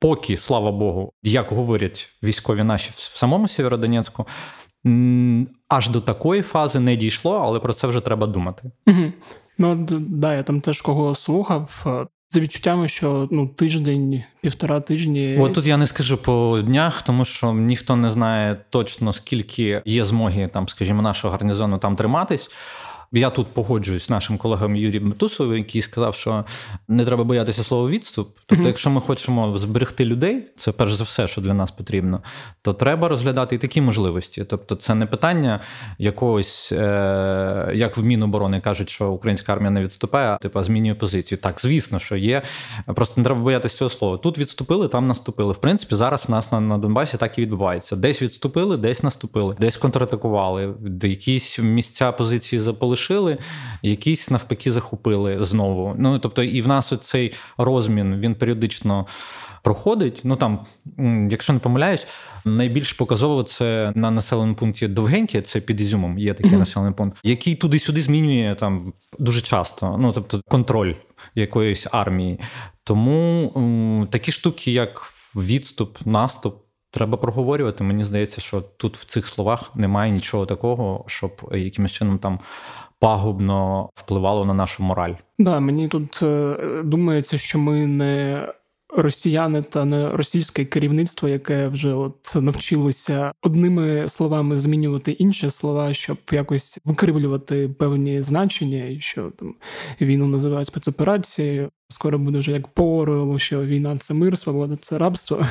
поки, 0.00 0.36
слава 0.36 0.72
Богу, 0.72 1.12
як 1.22 1.50
говорять 1.50 2.08
військові 2.22 2.62
наші 2.62 2.90
в 2.94 2.98
самому 2.98 3.48
Сєвєродонецьку, 3.48 4.26
аж 5.68 5.88
до 5.88 6.00
такої 6.00 6.42
фази 6.42 6.80
не 6.80 6.96
дійшло, 6.96 7.40
але 7.44 7.60
про 7.60 7.72
це 7.72 7.86
вже 7.86 8.00
треба 8.00 8.26
думати. 8.26 8.70
Угу. 8.86 9.12
Ну 9.58 9.86
да, 9.90 10.34
я 10.34 10.42
там 10.42 10.60
теж 10.60 10.82
кого 10.82 11.14
слухав. 11.14 11.84
Е, 11.86 12.06
за 12.34 12.40
відчуттями, 12.40 12.88
що 12.88 13.28
ну 13.30 13.48
тиждень, 13.48 14.22
півтора 14.40 14.80
тижні. 14.80 15.38
От 15.40 15.54
тут 15.54 15.66
я 15.66 15.76
не 15.76 15.86
скажу 15.86 16.16
по 16.16 16.60
днях, 16.66 17.02
тому 17.02 17.24
що 17.24 17.52
ніхто 17.52 17.96
не 17.96 18.10
знає 18.10 18.56
точно 18.70 19.12
скільки 19.12 19.82
є 19.84 20.04
змоги 20.04 20.48
там, 20.52 20.68
скажімо, 20.68 21.02
нашого 21.02 21.32
гарнізону 21.32 21.78
там 21.78 21.96
триматись. 21.96 22.50
Я 23.16 23.30
тут 23.30 23.46
погоджуюсь 23.46 24.06
з 24.06 24.10
нашим 24.10 24.38
колегом 24.38 24.76
Юрієм 24.76 25.08
Метусовим, 25.08 25.58
який 25.58 25.82
сказав, 25.82 26.14
що 26.14 26.44
не 26.88 27.04
треба 27.04 27.24
боятися 27.24 27.64
слова 27.64 27.90
відступ. 27.90 28.36
Тобто, 28.46 28.64
mm-hmm. 28.64 28.66
якщо 28.66 28.90
ми 28.90 29.00
хочемо 29.00 29.58
зберегти 29.58 30.04
людей, 30.04 30.46
це 30.56 30.72
перш 30.72 30.92
за 30.94 31.04
все, 31.04 31.26
що 31.26 31.40
для 31.40 31.54
нас 31.54 31.70
потрібно, 31.70 32.22
то 32.62 32.72
треба 32.72 33.08
розглядати 33.08 33.54
і 33.54 33.58
такі 33.58 33.80
можливості. 33.80 34.44
Тобто, 34.44 34.74
це 34.76 34.94
не 34.94 35.06
питання 35.06 35.60
якогось, 35.98 36.72
е- 36.72 37.72
як 37.74 37.96
в 37.96 38.04
Міноборони 38.04 38.60
кажуть, 38.60 38.90
що 38.90 39.10
українська 39.10 39.52
армія 39.52 39.70
не 39.70 39.82
відступає, 39.82 40.28
а 40.28 40.36
типу 40.36 40.62
змінює 40.62 40.94
позицію. 40.94 41.38
Так, 41.38 41.60
звісно, 41.60 41.98
що 41.98 42.16
є. 42.16 42.42
Просто 42.86 43.20
не 43.20 43.24
треба 43.24 43.40
боятися 43.40 43.76
цього 43.76 43.90
слова. 43.90 44.18
Тут 44.18 44.38
відступили, 44.38 44.88
там 44.88 45.06
наступили. 45.06 45.52
В 45.52 45.58
принципі, 45.58 45.96
зараз 45.96 46.24
в 46.28 46.30
нас 46.30 46.52
на, 46.52 46.60
на 46.60 46.78
Донбасі 46.78 47.16
так 47.16 47.38
і 47.38 47.42
відбувається. 47.42 47.96
Десь 47.96 48.22
відступили, 48.22 48.76
десь 48.76 49.02
наступили, 49.02 49.54
десь 49.58 49.76
контратакували, 49.76 50.74
якісь 51.02 51.58
місця 51.58 52.12
позиції 52.12 52.60
заполишили 52.60 53.03
залишили, 53.08 53.38
якісь 53.82 54.30
навпаки 54.30 54.72
захопили 54.72 55.44
знову. 55.44 55.94
Ну 55.98 56.18
тобто, 56.18 56.42
і 56.42 56.62
в 56.62 56.68
нас 56.68 56.92
цей 57.00 57.32
розмін 57.58 58.20
він 58.20 58.34
періодично. 58.34 59.06
Проходить, 59.62 60.20
ну 60.24 60.36
там, 60.36 60.66
якщо 61.30 61.52
не 61.52 61.58
помиляюсь, 61.58 62.06
найбільш 62.44 62.92
показово 62.92 63.42
це 63.42 63.92
на 63.94 64.10
населеному 64.10 64.54
пункті 64.54 64.88
Довгеньке, 64.88 65.42
це 65.42 65.60
під 65.60 65.80
Ізюмом, 65.80 66.18
є 66.18 66.34
такий 66.34 66.52
mm-hmm. 66.52 66.58
населений 66.58 66.94
пункт, 66.94 67.18
який 67.24 67.54
туди-сюди 67.54 68.02
змінює 68.02 68.56
там 68.60 68.92
дуже 69.18 69.40
часто. 69.40 69.96
Ну 69.98 70.12
тобто, 70.12 70.40
контроль 70.48 70.94
якоїсь 71.34 71.86
армії. 71.92 72.40
Тому 72.84 73.52
м, 73.56 74.08
такі 74.10 74.32
штуки, 74.32 74.72
як 74.72 75.12
відступ, 75.34 75.98
наступ, 76.04 76.64
треба 76.94 77.16
проговорювати. 77.16 77.84
Мені 77.84 78.04
здається, 78.04 78.40
що 78.40 78.60
тут 78.60 78.96
в 78.96 79.04
цих 79.04 79.26
словах 79.26 79.76
немає 79.76 80.12
нічого 80.12 80.46
такого, 80.46 81.04
щоб 81.06 81.50
якимось 81.54 81.92
чином 81.92 82.18
там 82.18 82.40
пагубно 83.04 83.90
впливало 83.94 84.44
на 84.44 84.54
нашу 84.54 84.82
мораль. 84.82 85.14
Да, 85.38 85.60
мені 85.60 85.88
тут 85.88 86.22
е, 86.22 86.56
думається, 86.84 87.38
що 87.38 87.58
ми 87.58 87.86
не. 87.86 88.48
Росіяни 88.96 89.62
та 89.62 89.84
не 89.84 90.10
російське 90.10 90.64
керівництво, 90.64 91.28
яке 91.28 91.68
вже 91.68 91.94
от 91.94 92.32
навчилося 92.34 93.32
одними 93.42 94.08
словами 94.08 94.56
змінювати 94.56 95.12
інші 95.12 95.50
слова, 95.50 95.94
щоб 95.94 96.18
якось 96.32 96.78
викривлювати 96.84 97.68
певні 97.68 98.22
значення, 98.22 98.84
і 98.84 99.00
що 99.00 99.32
там 99.38 99.54
війну 100.00 100.26
називають 100.26 100.66
спецоперацією. 100.66 101.70
Скоро 101.88 102.18
буде 102.18 102.38
вже 102.38 102.52
як 102.52 102.68
по 102.68 102.98
Орелу, 102.98 103.38
що 103.38 103.64
війна 103.64 103.98
це 103.98 104.14
мир, 104.14 104.38
свобода 104.38 104.76
це 104.80 104.98
рабство. 104.98 105.46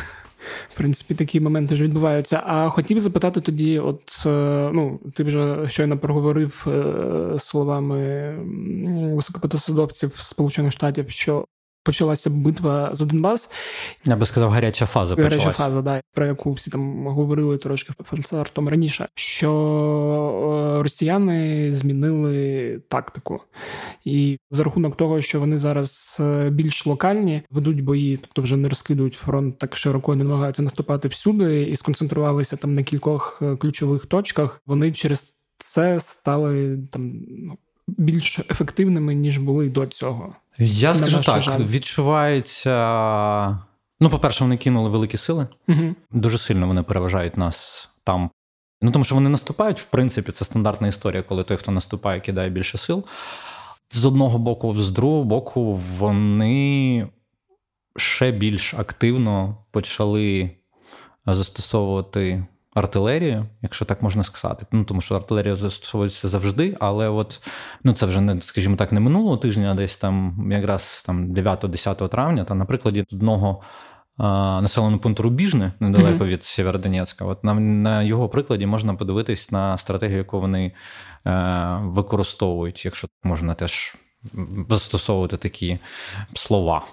В 0.69 0.77
принципі, 0.77 1.15
такі 1.15 1.39
моменти 1.39 1.75
ж 1.75 1.83
відбуваються. 1.83 2.43
А 2.45 2.69
хотів 2.69 2.99
запитати 2.99 3.41
тоді: 3.41 3.79
от 3.79 4.23
е, 4.25 4.69
ну, 4.73 4.99
ти 5.13 5.23
вже 5.23 5.69
щойно 5.69 5.97
проговорив 5.97 6.65
е, 6.67 7.39
словами 7.39 8.33
високопотосудовців 9.15 10.15
Сполучених 10.15 10.71
Штатів, 10.71 11.09
що 11.09 11.45
почалася 11.83 12.29
битва 12.29 12.89
за 12.93 13.05
Донбас. 13.05 13.49
Я 14.05 14.15
би 14.15 14.25
сказав, 14.25 14.49
гаряча 14.49 14.85
фаза 14.85 15.15
почалася. 15.15 15.37
Гаряча 15.37 15.57
фаза, 15.57 15.81
да, 15.81 16.01
про 16.13 16.25
яку 16.25 16.51
всі 16.51 16.71
там 16.71 17.07
говорили 17.07 17.57
трошки 17.57 17.93
фальцартом 18.03 18.69
раніше, 18.69 19.07
що 19.15 19.51
е, 20.79 20.83
росіяни 20.83 21.73
змінили 21.73 22.81
тактику. 22.87 23.41
І 24.05 24.37
за 24.51 24.63
рахунок 24.63 24.97
того, 24.97 25.21
що 25.21 25.39
вони 25.39 25.57
зараз 25.57 26.17
е, 26.19 26.49
більш 26.49 26.85
локальні, 26.85 27.41
ведуть 27.51 27.83
бої, 27.83 28.17
тобто 28.17 28.41
вже 28.41 28.57
не 28.57 28.69
розкидують 28.69 29.13
фронт 29.13 29.57
так 29.57 29.75
широко, 29.75 30.15
не 30.15 30.23
намагаються 30.23 30.63
наступати 30.63 31.07
всюди 31.07 31.63
і 31.63 31.75
сконцентрувалися 31.75 32.55
там 32.55 32.73
на 32.73 32.83
кількох 32.83 33.39
е, 33.41 33.55
ключових 33.55 34.05
точках. 34.05 34.61
Вони 34.65 34.91
через 34.91 35.35
це 35.57 35.99
стали 35.99 36.79
там 36.91 37.11
ну, 37.29 37.57
більш 37.87 38.39
ефективними 38.39 39.15
ніж 39.15 39.37
були 39.37 39.69
до 39.69 39.87
цього. 39.87 40.35
Я 40.57 40.95
скажу 40.95 41.21
так, 41.21 41.41
жаль. 41.41 41.59
відчувається. 41.59 43.59
Ну, 43.99 44.09
по-перше, 44.09 44.43
вони 44.43 44.57
кинули 44.57 44.89
великі 44.89 45.17
сили. 45.17 45.47
Угу. 45.67 45.95
Дуже 46.11 46.37
сильно 46.37 46.67
вони 46.67 46.83
переважають 46.83 47.37
нас 47.37 47.89
там. 48.03 48.29
Ну, 48.81 48.91
тому 48.91 49.05
що 49.05 49.15
вони 49.15 49.29
наступають, 49.29 49.81
в 49.81 49.85
принципі, 49.85 50.31
це 50.31 50.45
стандартна 50.45 50.87
історія, 50.87 51.23
коли 51.23 51.43
той, 51.43 51.57
хто 51.57 51.71
наступає, 51.71 52.19
кидає 52.19 52.49
більше 52.49 52.77
сил. 52.77 53.03
З 53.91 54.05
одного 54.05 54.39
боку, 54.39 54.75
з 54.75 54.91
другого 54.91 55.23
боку, 55.23 55.75
вони 55.75 57.07
ще 57.97 58.31
більш 58.31 58.73
активно 58.73 59.57
почали 59.71 60.51
застосовувати 61.25 62.45
артилерію, 62.73 63.45
якщо 63.61 63.85
так 63.85 64.01
можна 64.01 64.23
сказати. 64.23 64.65
Ну 64.71 64.83
тому 64.83 65.01
що 65.01 65.15
артилерія 65.15 65.55
застосовується 65.55 66.27
завжди, 66.27 66.77
але 66.79 67.09
от 67.09 67.41
ну 67.83 67.93
це 67.93 68.05
вже 68.05 68.21
не, 68.21 68.41
скажімо 68.41 68.75
так, 68.75 68.91
не 68.91 68.99
минулого 68.99 69.37
тижня, 69.37 69.71
а 69.71 69.75
десь 69.75 69.97
там 69.97 70.47
якраз 70.51 71.03
там 71.05 71.33
9-10 71.33 72.09
травня, 72.09 72.43
та 72.43 72.53
на 72.53 72.65
прикладі 72.65 73.05
одного. 73.13 73.61
Населеного 74.17 74.99
пункту 74.99 75.23
Рубіжне 75.23 75.73
недалеко 75.79 76.23
mm-hmm. 76.23 76.27
від 76.27 76.43
Сєвєродонецька. 76.43 77.25
От 77.25 77.43
на 77.43 77.53
на 77.53 78.03
його 78.03 78.29
прикладі 78.29 78.65
можна 78.65 78.93
подивитись 78.93 79.51
на 79.51 79.77
стратегію, 79.77 80.17
яку 80.17 80.39
вони 80.39 80.71
е, 81.27 81.77
використовують, 81.81 82.85
якщо 82.85 83.07
можна 83.23 83.53
теж 83.53 83.95
застосовувати 84.69 85.37
такі 85.37 85.79
слова. 86.33 86.85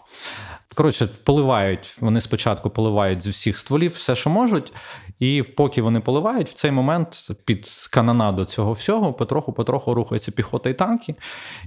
Коротше, 0.74 1.08
поливають. 1.24 1.96
Вони 2.00 2.20
спочатку 2.20 2.70
поливають 2.70 3.22
з 3.22 3.26
всіх 3.26 3.58
стволів 3.58 3.92
все, 3.92 4.16
що 4.16 4.30
можуть, 4.30 4.72
і 5.20 5.42
поки 5.56 5.82
вони 5.82 6.00
поливають, 6.00 6.48
в 6.48 6.52
цей 6.52 6.70
момент 6.70 7.30
під 7.44 7.66
канонаду 7.90 8.44
цього 8.44 8.72
всього 8.72 9.12
потроху-потроху 9.12 9.94
рухаються 9.94 10.32
піхота 10.32 10.70
і 10.70 10.74
танки, 10.74 11.14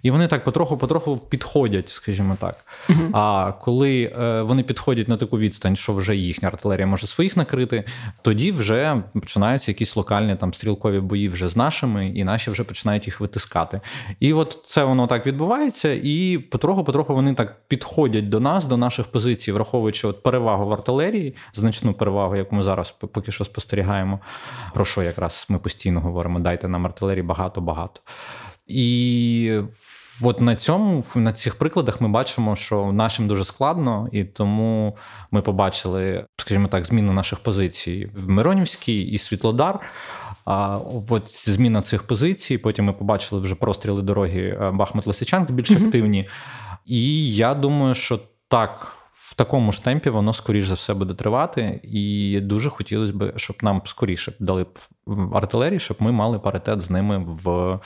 і 0.04 0.12
вони 0.12 0.28
так 0.28 0.46
потроху-потроху 0.46 1.18
підходять, 1.18 1.90
скажімо 1.90 2.38
так. 2.40 2.66
uh 2.90 3.10
А 3.14 3.52
коли 3.52 4.14
е, 4.20 4.42
вони 4.42 4.64
підходять 4.64 5.08
на 5.08 5.18
таку 5.18 5.40
відстань, 5.40 5.76
що 5.76 5.94
вже 5.94 6.16
їхня 6.16 6.48
артилерія 6.48 6.88
може 6.88 7.08
своїх 7.08 7.38
накрити, 7.38 7.84
тоді 8.22 8.52
вже 8.52 9.04
починаються 9.14 9.72
якісь 9.72 9.96
локальні 9.96 10.36
там 10.36 10.54
стрілкові 10.54 11.00
бої 11.00 11.30
вже 11.30 11.48
з 11.48 11.56
нашими, 11.56 12.08
і 12.08 12.24
наші 12.24 12.52
вже 12.52 12.64
починають 12.64 13.08
їх 13.08 13.20
витискати. 13.20 13.82
І 14.20 14.34
от 14.34 14.60
це 14.66 14.84
воно 14.84 15.08
так 15.08 15.26
відбувається, 15.26 16.00
і 16.04 16.38
потроху-потроху 16.38 17.14
вони 17.14 17.34
так 17.34 17.62
підходять 17.68 18.30
до 18.30 18.40
нас, 18.40 18.66
до 18.66 18.78
наших 18.94 19.12
позицій, 19.12 19.52
враховуючи 19.52 20.08
от 20.08 20.24
перевагу 20.24 20.66
в 20.66 20.74
артилерії, 20.74 21.36
значну 21.54 21.94
перевагу, 21.94 22.36
яку 22.36 22.56
ми 22.56 22.64
зараз 22.64 22.92
поки 22.92 23.32
що 23.32 23.46
спостерігаємо, 23.46 24.20
про 24.74 24.86
що 24.86 25.04
якраз 25.04 25.46
ми 25.50 25.60
постійно 25.60 26.00
говоримо: 26.00 26.40
дайте 26.40 26.68
нам 26.68 26.86
артилерії 26.86 27.24
багато-багато. 27.24 28.02
І 28.68 29.60
от 30.22 30.42
на 30.42 30.56
цьому, 30.56 31.04
на 31.16 31.34
цих 31.34 31.56
прикладах, 31.56 32.02
ми 32.02 32.08
бачимо, 32.08 32.56
що 32.56 32.92
нашим 32.92 33.28
дуже 33.28 33.46
складно, 33.46 34.10
і 34.12 34.24
тому 34.24 34.98
ми 35.32 35.42
побачили, 35.42 36.26
скажімо 36.38 36.68
так, 36.68 36.86
зміну 36.86 37.14
наших 37.14 37.40
позицій 37.40 38.12
в 38.16 38.30
Миронівській 38.30 39.02
і 39.02 39.18
Світлодар. 39.18 39.80
А 40.46 40.78
от 41.10 41.50
зміна 41.50 41.82
цих 41.82 42.04
позицій. 42.04 42.58
Потім 42.58 42.86
ми 42.86 42.94
побачили 42.94 43.42
вже 43.42 43.56
простріли 43.56 44.02
дороги 44.02 44.58
е, 44.62 44.70
Бахмут-Лисичанськ 44.70 45.52
більш 45.52 45.72
mm-hmm. 45.72 45.86
активні. 45.86 46.30
І 46.86 47.36
я 47.36 47.54
думаю, 47.54 47.96
що 47.96 48.20
так 48.54 48.98
в 49.14 49.34
такому 49.34 49.72
ж 49.72 49.84
темпі 49.84 50.10
воно 50.10 50.34
скоріш 50.34 50.66
за 50.66 50.74
все 50.74 50.94
буде 50.94 51.14
тривати, 51.14 51.80
і 51.84 52.40
дуже 52.42 52.70
хотілося 52.70 53.14
б, 53.14 53.34
щоб 53.36 53.56
нам 53.62 53.82
скоріше 53.86 54.34
дали 54.40 54.66
артилерії, 55.34 55.80
щоб 55.80 55.98
ми 56.00 56.12
мали 56.12 56.40
паритет 56.40 56.82
з 56.82 56.90
ними 56.90 57.18
в 57.44 57.80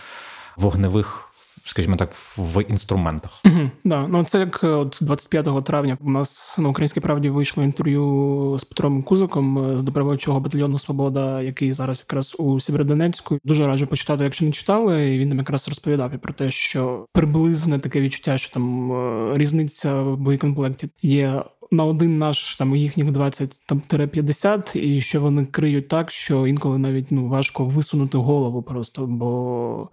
вогневих 0.57 1.26
скажімо 1.69 1.95
так, 1.95 2.09
в 2.37 2.63
інструментах. 2.69 3.41
Угу, 3.45 3.69
да. 3.83 4.07
Ну 4.07 4.23
це 4.23 4.39
як 4.39 4.63
от 4.63 4.97
25 5.01 5.63
травня 5.63 5.97
у 6.01 6.11
нас 6.11 6.57
на 6.57 6.69
українській 6.69 6.99
правді 6.99 7.29
вийшло 7.29 7.63
інтерв'ю 7.63 8.55
з 8.59 8.63
Петром 8.63 9.03
Кузиком 9.03 9.71
е, 9.71 9.77
з 9.77 9.83
добровольчого 9.83 10.39
батальйону 10.39 10.77
Свобода, 10.77 11.41
який 11.41 11.73
зараз 11.73 12.05
якраз 12.07 12.35
у 12.39 12.59
Сєвєродонецьку. 12.59 13.39
Дуже 13.43 13.67
раджу 13.67 13.85
почитати, 13.85 14.23
якщо 14.23 14.45
не 14.45 14.51
читали. 14.51 15.15
І 15.15 15.19
Він 15.19 15.29
нам 15.29 15.37
якраз 15.37 15.67
розповідав 15.67 16.13
і 16.13 16.17
про 16.17 16.33
те, 16.33 16.51
що 16.51 17.05
приблизне 17.13 17.79
таке 17.79 18.01
відчуття, 18.01 18.37
що 18.37 18.53
там 18.53 18.91
е, 18.91 19.37
різниця 19.37 20.01
в 20.01 20.17
боєкомплекті 20.17 20.89
є 21.01 21.43
на 21.71 21.85
один 21.85 22.17
наш 22.17 22.55
там 22.55 22.75
їхніх 22.75 23.11
20 23.11 23.53
там 23.65 23.81
50, 24.07 24.75
і 24.75 25.01
що 25.01 25.21
вони 25.21 25.45
криють 25.45 25.87
так, 25.87 26.11
що 26.11 26.47
інколи 26.47 26.77
навіть 26.77 27.11
ну 27.11 27.27
важко 27.27 27.65
висунути 27.65 28.17
голову 28.17 28.61
просто, 28.61 29.05
бо 29.05 29.89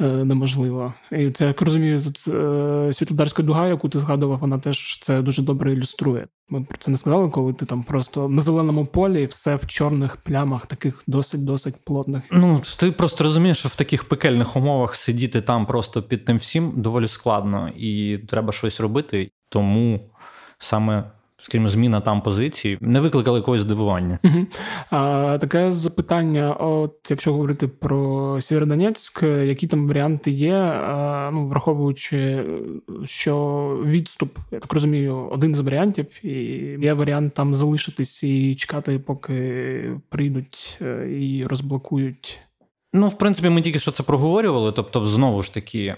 е, 0.00 0.04
неможливо. 0.04 0.94
І 1.12 1.30
це 1.30 1.46
як 1.46 1.62
розумію, 1.62 2.02
тут 2.02 2.24
е, 2.28 2.90
світлодарська 2.94 3.42
дуга, 3.42 3.68
яку 3.68 3.88
ти 3.88 3.98
згадував, 3.98 4.38
вона 4.38 4.58
теж 4.58 4.98
це 4.98 5.22
дуже 5.22 5.42
добре 5.42 5.72
ілюструє. 5.72 6.26
Ми 6.48 6.62
про 6.62 6.78
це 6.78 6.90
не 6.90 6.96
сказали, 6.96 7.30
коли 7.30 7.52
ти 7.52 7.66
там 7.66 7.82
просто 7.82 8.28
на 8.28 8.40
зеленому 8.40 8.86
полі 8.86 9.26
все 9.26 9.56
в 9.56 9.66
чорних 9.66 10.16
плямах, 10.16 10.66
таких 10.66 11.02
досить 11.06 11.44
досить 11.44 11.84
плотних. 11.84 12.24
Ну 12.30 12.62
ти 12.78 12.92
просто 12.92 13.24
розумієш, 13.24 13.58
що 13.58 13.68
в 13.68 13.76
таких 13.76 14.04
пекельних 14.04 14.56
умовах 14.56 14.94
сидіти 14.94 15.40
там 15.40 15.66
просто 15.66 16.02
під 16.02 16.24
тим 16.24 16.36
всім 16.36 16.72
доволі 16.76 17.08
складно, 17.08 17.68
і 17.76 18.18
треба 18.18 18.52
щось 18.52 18.80
робити. 18.80 19.30
Тому 19.48 20.00
саме. 20.64 21.04
Скажімо, 21.42 21.68
зміна 21.68 22.00
там 22.00 22.22
позиції 22.22 22.78
не 22.80 23.00
викликали 23.00 23.38
якогось 23.38 23.60
здивування. 23.60 24.18
Угу. 24.24 24.46
А, 24.90 25.38
Таке 25.40 25.72
запитання: 25.72 26.52
от 26.52 27.10
якщо 27.10 27.32
говорити 27.32 27.68
про 27.68 28.40
Сєвєродонецьк, 28.40 29.22
які 29.22 29.66
там 29.66 29.88
варіанти 29.88 30.30
є, 30.30 30.54
а, 30.54 31.30
ну 31.32 31.46
враховуючи, 31.46 32.44
що 33.04 33.66
відступ, 33.84 34.38
я 34.50 34.58
так 34.58 34.72
розумію, 34.72 35.28
один 35.32 35.54
з 35.54 35.60
варіантів, 35.60 36.06
і 36.22 36.32
є 36.82 36.94
варіант 36.94 37.34
там 37.34 37.54
залишитись 37.54 38.22
і 38.22 38.54
чекати, 38.54 38.98
поки 38.98 40.00
прийдуть 40.08 40.78
е, 40.82 41.08
і 41.10 41.44
розблокують. 41.46 42.40
Ну, 42.92 43.08
в 43.08 43.18
принципі, 43.18 43.50
ми 43.50 43.60
тільки 43.60 43.78
що 43.78 43.92
це 43.92 44.02
проговорювали. 44.02 44.72
Тобто, 44.72 45.06
знову 45.06 45.42
ж 45.42 45.54
таки, 45.54 45.94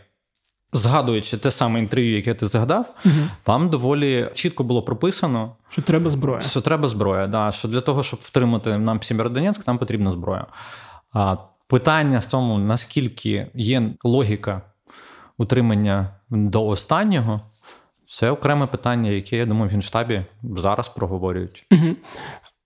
Згадуючи 0.73 1.39
те 1.39 1.51
саме 1.51 1.79
інтерв'ю, 1.79 2.17
яке 2.17 2.35
ти 2.35 2.47
згадав, 2.47 2.95
угу. 3.05 3.15
там 3.43 3.69
доволі 3.69 4.31
чітко 4.35 4.65
було 4.65 4.83
прописано, 4.83 5.57
що 5.69 5.83
треба 5.83 6.11
зброя. 6.11 6.41
Що 6.41 6.61
треба 6.61 6.89
зброя, 6.89 7.27
да, 7.27 7.53
що 7.53 7.69
для 7.69 7.81
того, 7.81 8.03
щоб 8.03 8.21
втримати 8.23 8.79
нам 8.79 9.03
Сєвєродонецьк, 9.03 9.67
нам 9.67 9.79
потрібна 9.79 10.13
зброя. 10.13 10.47
А 11.13 11.37
питання 11.67 12.19
в 12.19 12.27
тому, 12.27 12.59
наскільки 12.59 13.47
є 13.55 13.91
логіка 14.05 14.63
утримання 15.39 16.09
до 16.31 16.67
останнього, 16.67 17.41
це 18.07 18.31
окреме 18.31 18.67
питання, 18.67 19.11
яке 19.11 19.37
я 19.37 19.47
думаю, 19.47 19.69
в 19.69 19.73
Генштабі 19.73 20.25
зараз 20.43 20.89
проговорюють. 20.89 21.67
Угу. 21.73 21.97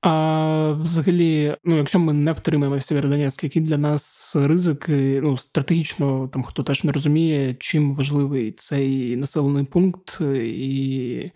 А 0.02 0.72
взагалі, 0.82 1.56
ну 1.64 1.76
якщо 1.76 1.98
ми 1.98 2.12
не 2.12 2.32
втримаємося 2.32 2.86
Сєвєродонецьк, 2.86 3.44
які 3.44 3.60
для 3.60 3.78
нас 3.78 4.36
ризики, 4.36 5.20
ну 5.22 5.36
стратегічно, 5.36 6.28
там 6.28 6.42
хто 6.42 6.62
теж 6.62 6.84
не 6.84 6.92
розуміє, 6.92 7.54
чим 7.54 7.94
важливий 7.94 8.52
цей 8.52 9.16
населений 9.16 9.64
пункт, 9.64 10.20
і 10.34 11.30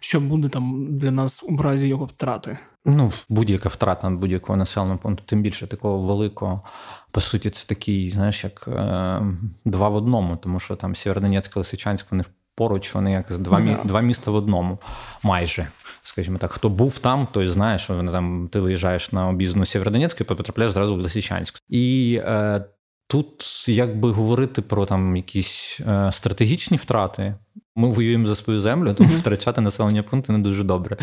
що 0.00 0.20
буде 0.20 0.48
там 0.48 0.86
для 0.98 1.10
нас 1.10 1.44
у 1.48 1.56
разі 1.56 1.88
його 1.88 2.04
втрати? 2.04 2.58
Ну, 2.84 3.12
будь-яка 3.28 3.68
втрата 3.68 4.10
будь-якого 4.10 4.56
населеного 4.56 4.98
пункту, 4.98 5.24
тим 5.26 5.42
більше 5.42 5.66
такого 5.66 6.06
великого. 6.06 6.62
По 7.10 7.20
суті, 7.20 7.50
це 7.50 7.66
такий, 7.66 8.10
знаєш, 8.10 8.44
як 8.44 8.68
е, 8.68 9.20
два 9.64 9.88
в 9.88 9.94
одному, 9.94 10.36
тому 10.36 10.60
що 10.60 10.76
там 10.76 10.96
Сєвєродонецьк, 10.96 11.56
Лисичанськ, 11.56 12.06
вони 12.10 12.24
поруч, 12.54 12.94
вони 12.94 13.12
як 13.12 13.38
два, 13.38 13.58
yeah. 13.58 13.86
два 13.86 14.00
міста 14.00 14.30
в 14.30 14.34
одному 14.34 14.78
майже 15.22 15.66
скажімо 16.02 16.38
так, 16.38 16.52
хто 16.52 16.68
був 16.68 16.98
там, 16.98 17.28
той 17.32 17.48
знає, 17.48 17.78
що 17.78 17.94
вони 17.94 18.12
там 18.12 18.48
ти 18.52 18.60
виїжджаєш 18.60 19.12
на 19.12 19.28
об'їзну 19.28 19.64
Сєвєродонецьк 19.64 20.20
і 20.20 20.24
потрапляєш 20.24 20.72
зразу 20.72 20.96
в 20.96 21.00
Лисичанськ. 21.00 21.58
І 21.68 22.20
е, 22.24 22.64
тут, 23.08 23.64
якби 23.68 24.10
говорити 24.10 24.62
про 24.62 24.86
там 24.86 25.16
якісь 25.16 25.80
е, 25.88 26.12
стратегічні 26.12 26.76
втрати, 26.76 27.34
ми 27.76 27.88
воюємо 27.88 28.26
за 28.26 28.36
свою 28.36 28.60
землю, 28.60 28.94
тому 28.94 29.08
втрачати 29.08 29.60
населення 29.60 30.02
пункти 30.02 30.32
не 30.32 30.38
дуже 30.38 30.64
добре. 30.64 30.96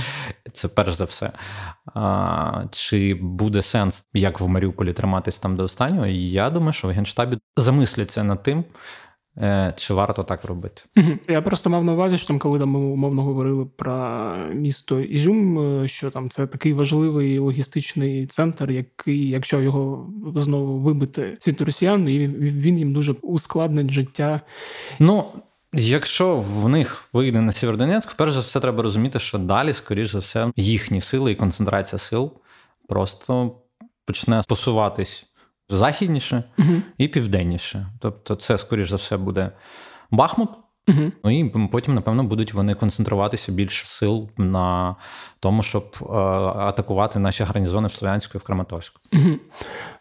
Це 0.53 0.67
перш 0.67 0.93
за 0.93 1.05
все. 1.05 1.31
А, 1.93 2.63
Чи 2.71 3.13
буде 3.21 3.61
сенс, 3.61 4.03
як 4.13 4.39
в 4.39 4.47
Маріуполі, 4.47 4.93
триматись 4.93 5.39
там 5.39 5.55
до 5.55 5.63
останнього? 5.63 6.05
Я 6.07 6.49
думаю, 6.49 6.73
що 6.73 6.87
в 6.87 6.91
Генштабі 6.91 7.37
замисляться 7.57 8.23
над 8.23 8.43
тим. 8.43 8.65
Е, 9.41 9.73
чи 9.77 9.93
варто 9.93 10.23
так 10.23 10.45
робити? 10.45 10.81
Я 11.27 11.41
просто 11.41 11.69
мав 11.69 11.83
на 11.83 11.93
увазі, 11.93 12.17
що 12.17 12.27
там, 12.27 12.39
коли 12.39 12.59
там 12.59 12.69
ми 12.69 12.79
умовно 12.79 13.23
говорили 13.23 13.65
про 13.65 14.35
місто 14.53 14.99
Ізюм, 14.99 15.59
е, 15.59 15.87
що 15.87 16.09
там 16.09 16.29
це 16.29 16.47
такий 16.47 16.73
важливий 16.73 17.39
логістичний 17.39 18.27
центр, 18.27 18.71
який, 18.71 19.29
якщо 19.29 19.61
його 19.61 20.09
знову 20.35 20.79
вибити 20.79 21.37
світу 21.39 21.65
росіян, 21.65 22.05
він 22.05 22.77
їм 22.77 22.93
дуже 22.93 23.11
ускладнить 23.11 23.91
життя. 23.91 24.41
Ну. 24.99 25.25
Якщо 25.73 26.35
в 26.35 26.69
них 26.69 27.09
вийде 27.13 27.41
на 27.41 27.51
Сєвєродонецьк, 27.51 28.13
перш 28.13 28.33
за 28.33 28.39
все 28.39 28.59
треба 28.59 28.83
розуміти, 28.83 29.19
що 29.19 29.37
далі, 29.37 29.73
скоріш 29.73 30.11
за 30.11 30.19
все, 30.19 30.51
їхні 30.55 31.01
сили 31.01 31.31
і 31.31 31.35
концентрація 31.35 31.99
сил 31.99 32.31
просто 32.87 33.55
почне 34.05 34.43
посуватись 34.47 35.25
західніше 35.69 36.43
uh 36.57 36.81
і 36.97 37.07
південніше. 37.07 37.87
Тобто, 37.99 38.35
це, 38.35 38.57
скоріш 38.57 38.89
за 38.89 38.95
все, 38.95 39.17
буде 39.17 39.51
Бахмут. 40.11 40.49
uh 40.87 41.11
Ну 41.23 41.39
і 41.39 41.49
потім, 41.71 41.95
напевно, 41.95 42.23
будуть 42.23 42.53
вони 42.53 42.75
концентруватися 42.75 43.51
більше 43.51 43.85
сил 43.85 44.29
на 44.37 44.95
тому, 45.39 45.63
щоб 45.63 45.95
е, 46.01 46.05
атакувати 46.57 47.19
наші 47.19 47.43
гарнізони 47.43 47.87
в 47.87 47.91
Слов'янську 47.91 48.31
і 48.35 48.37
в 48.37 48.43
Краматорську. 48.43 49.01
uh 49.13 49.37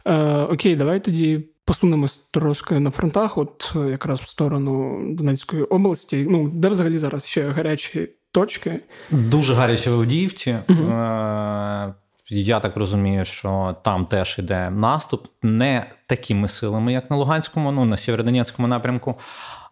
Е, 0.04 0.42
Окей, 0.42 0.76
давай 0.76 1.00
тоді. 1.00 1.48
Посунемось 1.64 2.18
трошки 2.18 2.80
на 2.80 2.90
фронтах, 2.90 3.38
от 3.38 3.72
е, 3.76 3.78
якраз 3.78 4.20
в 4.20 4.28
сторону 4.28 5.00
Донецької 5.14 5.62
області. 5.62 6.26
Ну, 6.30 6.48
де 6.48 6.68
взагалі 6.68 6.98
зараз 6.98 7.26
ще 7.26 7.48
гарячі 7.48 8.10
точки? 8.30 8.80
Дуже 9.10 9.54
гарячі 9.54 9.90
в 9.90 9.92
Авдіївці. 9.92 10.56
uh 10.68 11.94
я 12.28 12.60
так 12.60 12.76
розумію, 12.76 13.24
що 13.24 13.76
там 13.82 14.06
теж 14.06 14.36
іде 14.38 14.70
наступ 14.70 15.26
не 15.42 15.90
такими 16.06 16.48
силами, 16.48 16.92
як 16.92 17.10
на 17.10 17.16
Луганському, 17.16 17.72
ну 17.72 17.84
на 17.84 17.96
Сєвєродонецькому 17.96 18.68
напрямку, 18.68 19.14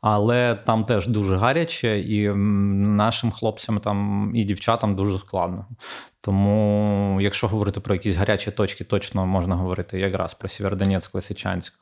але 0.00 0.54
там 0.54 0.84
теж 0.84 1.06
дуже 1.06 1.36
гаряче, 1.36 2.00
і 2.00 2.28
нашим 2.28 3.30
хлопцям 3.30 3.80
там 3.80 4.30
і 4.34 4.44
дівчатам 4.44 4.96
дуже 4.96 5.18
складно. 5.18 5.66
Тому, 6.20 7.18
якщо 7.20 7.48
говорити 7.48 7.80
про 7.80 7.94
якісь 7.94 8.16
гарячі 8.16 8.50
точки, 8.50 8.84
точно 8.84 9.26
можна 9.26 9.56
говорити 9.56 10.00
якраз 10.00 10.34
про 10.34 10.48
Сєвєродонецьк, 10.48 11.14
Лисичанськ, 11.14 11.72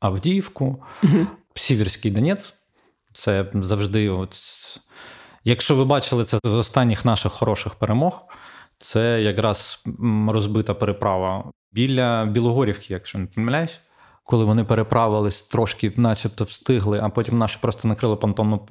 Авдіївку, 0.00 0.82
угу. 1.02 1.26
Сіверський 1.54 2.10
Донець. 2.10 2.54
Це 3.12 3.46
завжди, 3.54 4.08
от, 4.08 4.36
якщо 5.44 5.76
ви 5.76 5.84
бачили 5.84 6.24
це 6.24 6.38
з 6.44 6.50
останніх 6.50 7.04
наших 7.04 7.32
хороших 7.32 7.74
перемог, 7.74 8.24
це 8.80 9.22
якраз 9.22 9.84
розбита 10.28 10.74
переправа 10.74 11.50
біля 11.72 12.24
Білогорівки, 12.24 12.92
якщо 12.92 13.18
не 13.18 13.26
помиляюсь 13.26 13.80
коли 14.30 14.44
вони 14.44 14.64
переправились, 14.64 15.42
трошки, 15.42 15.92
начебто, 15.96 16.44
встигли, 16.44 17.00
а 17.02 17.08
потім 17.08 17.38
наші 17.38 17.58
просто 17.60 17.88
накрили 17.88 18.16
понтонну 18.16 18.66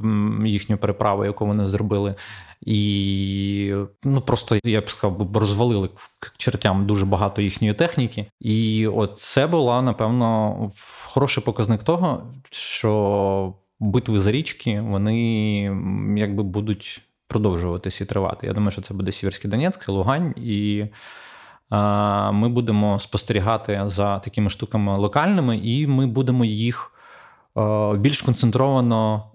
їхню 0.45 0.77
переправу, 0.77 1.25
яку 1.25 1.45
вони 1.45 1.67
зробили. 1.67 2.15
І 2.61 3.73
ну 4.03 4.21
просто 4.21 4.59
я 4.63 4.81
б 4.81 4.89
сказав, 4.89 5.31
розвалили 5.35 5.87
к 6.19 6.31
чертям 6.37 6.85
дуже 6.85 7.05
багато 7.05 7.41
їхньої 7.41 7.73
техніки. 7.73 8.25
І 8.39 8.87
от 8.87 9.19
це 9.19 9.47
була, 9.47 9.81
напевно, 9.81 10.69
хороший 11.05 11.43
показник 11.43 11.83
того, 11.83 12.33
що 12.51 13.53
битви 13.79 14.19
за 14.19 14.31
річки 14.31 14.81
вони 14.81 15.61
якби 16.17 16.43
будуть 16.43 17.01
продовжуватись 17.29 18.01
і 18.01 18.05
тривати. 18.05 18.47
Я 18.47 18.53
думаю, 18.53 18.71
що 18.71 18.81
це 18.81 18.93
буде 18.93 19.11
Сіверський 19.11 19.51
Донецьк, 19.51 19.89
Лугань 19.89 20.33
і 20.37 20.85
ми 22.31 22.49
будемо 22.49 22.99
спостерігати 22.99 23.83
за 23.87 24.19
такими 24.19 24.49
штуками 24.49 24.97
локальними, 24.97 25.57
і 25.57 25.87
ми 25.87 26.07
будемо 26.07 26.45
їх 26.45 26.91
більш 27.95 28.21
концентровано 28.21 29.31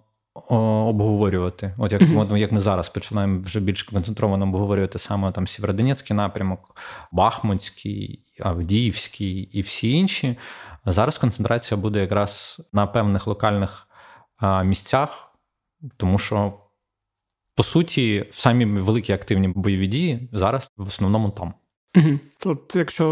обговорювати. 0.50 1.74
От 1.78 1.92
як 1.92 2.02
mm-hmm. 2.02 2.36
як 2.36 2.52
ми 2.52 2.60
зараз 2.60 2.88
починаємо 2.88 3.40
вже 3.40 3.60
більш 3.60 3.82
концентровано 3.82 4.44
обговорювати 4.44 4.98
саме 4.98 5.32
там 5.32 5.46
Сєвєродонецький 5.46 6.16
напрямок, 6.16 6.76
Бахмутський, 7.12 8.24
Авдіївський 8.40 9.40
і 9.42 9.62
всі 9.62 9.90
інші. 9.92 10.38
Зараз 10.86 11.18
концентрація 11.18 11.80
буде 11.80 12.00
якраз 12.00 12.60
на 12.72 12.86
певних 12.86 13.26
локальних 13.26 13.88
місцях, 14.64 15.28
тому 15.96 16.18
що. 16.18 16.52
По 17.56 17.62
суті, 17.62 18.26
самі 18.30 18.64
великі 18.64 19.12
активні 19.12 19.48
бойові 19.48 19.86
дії 19.86 20.28
зараз 20.32 20.72
в 20.76 20.86
основному 20.86 21.30
там. 21.30 21.54
Угу. 21.96 22.18
Тобто, 22.38 22.78
якщо 22.78 23.06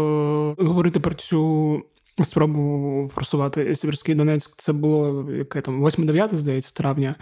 говорити 0.57 0.99
про 0.99 1.13
цю 1.13 1.81
спробу 2.23 3.11
форсувати 3.15 3.75
Сіверський 3.75 4.15
Донецьк, 4.15 4.55
це 4.57 4.73
було 4.73 5.31
яке 5.31 5.61
там 5.61 5.85
8-9, 5.85 6.35
здається, 6.35 6.73
травня. 6.73 7.15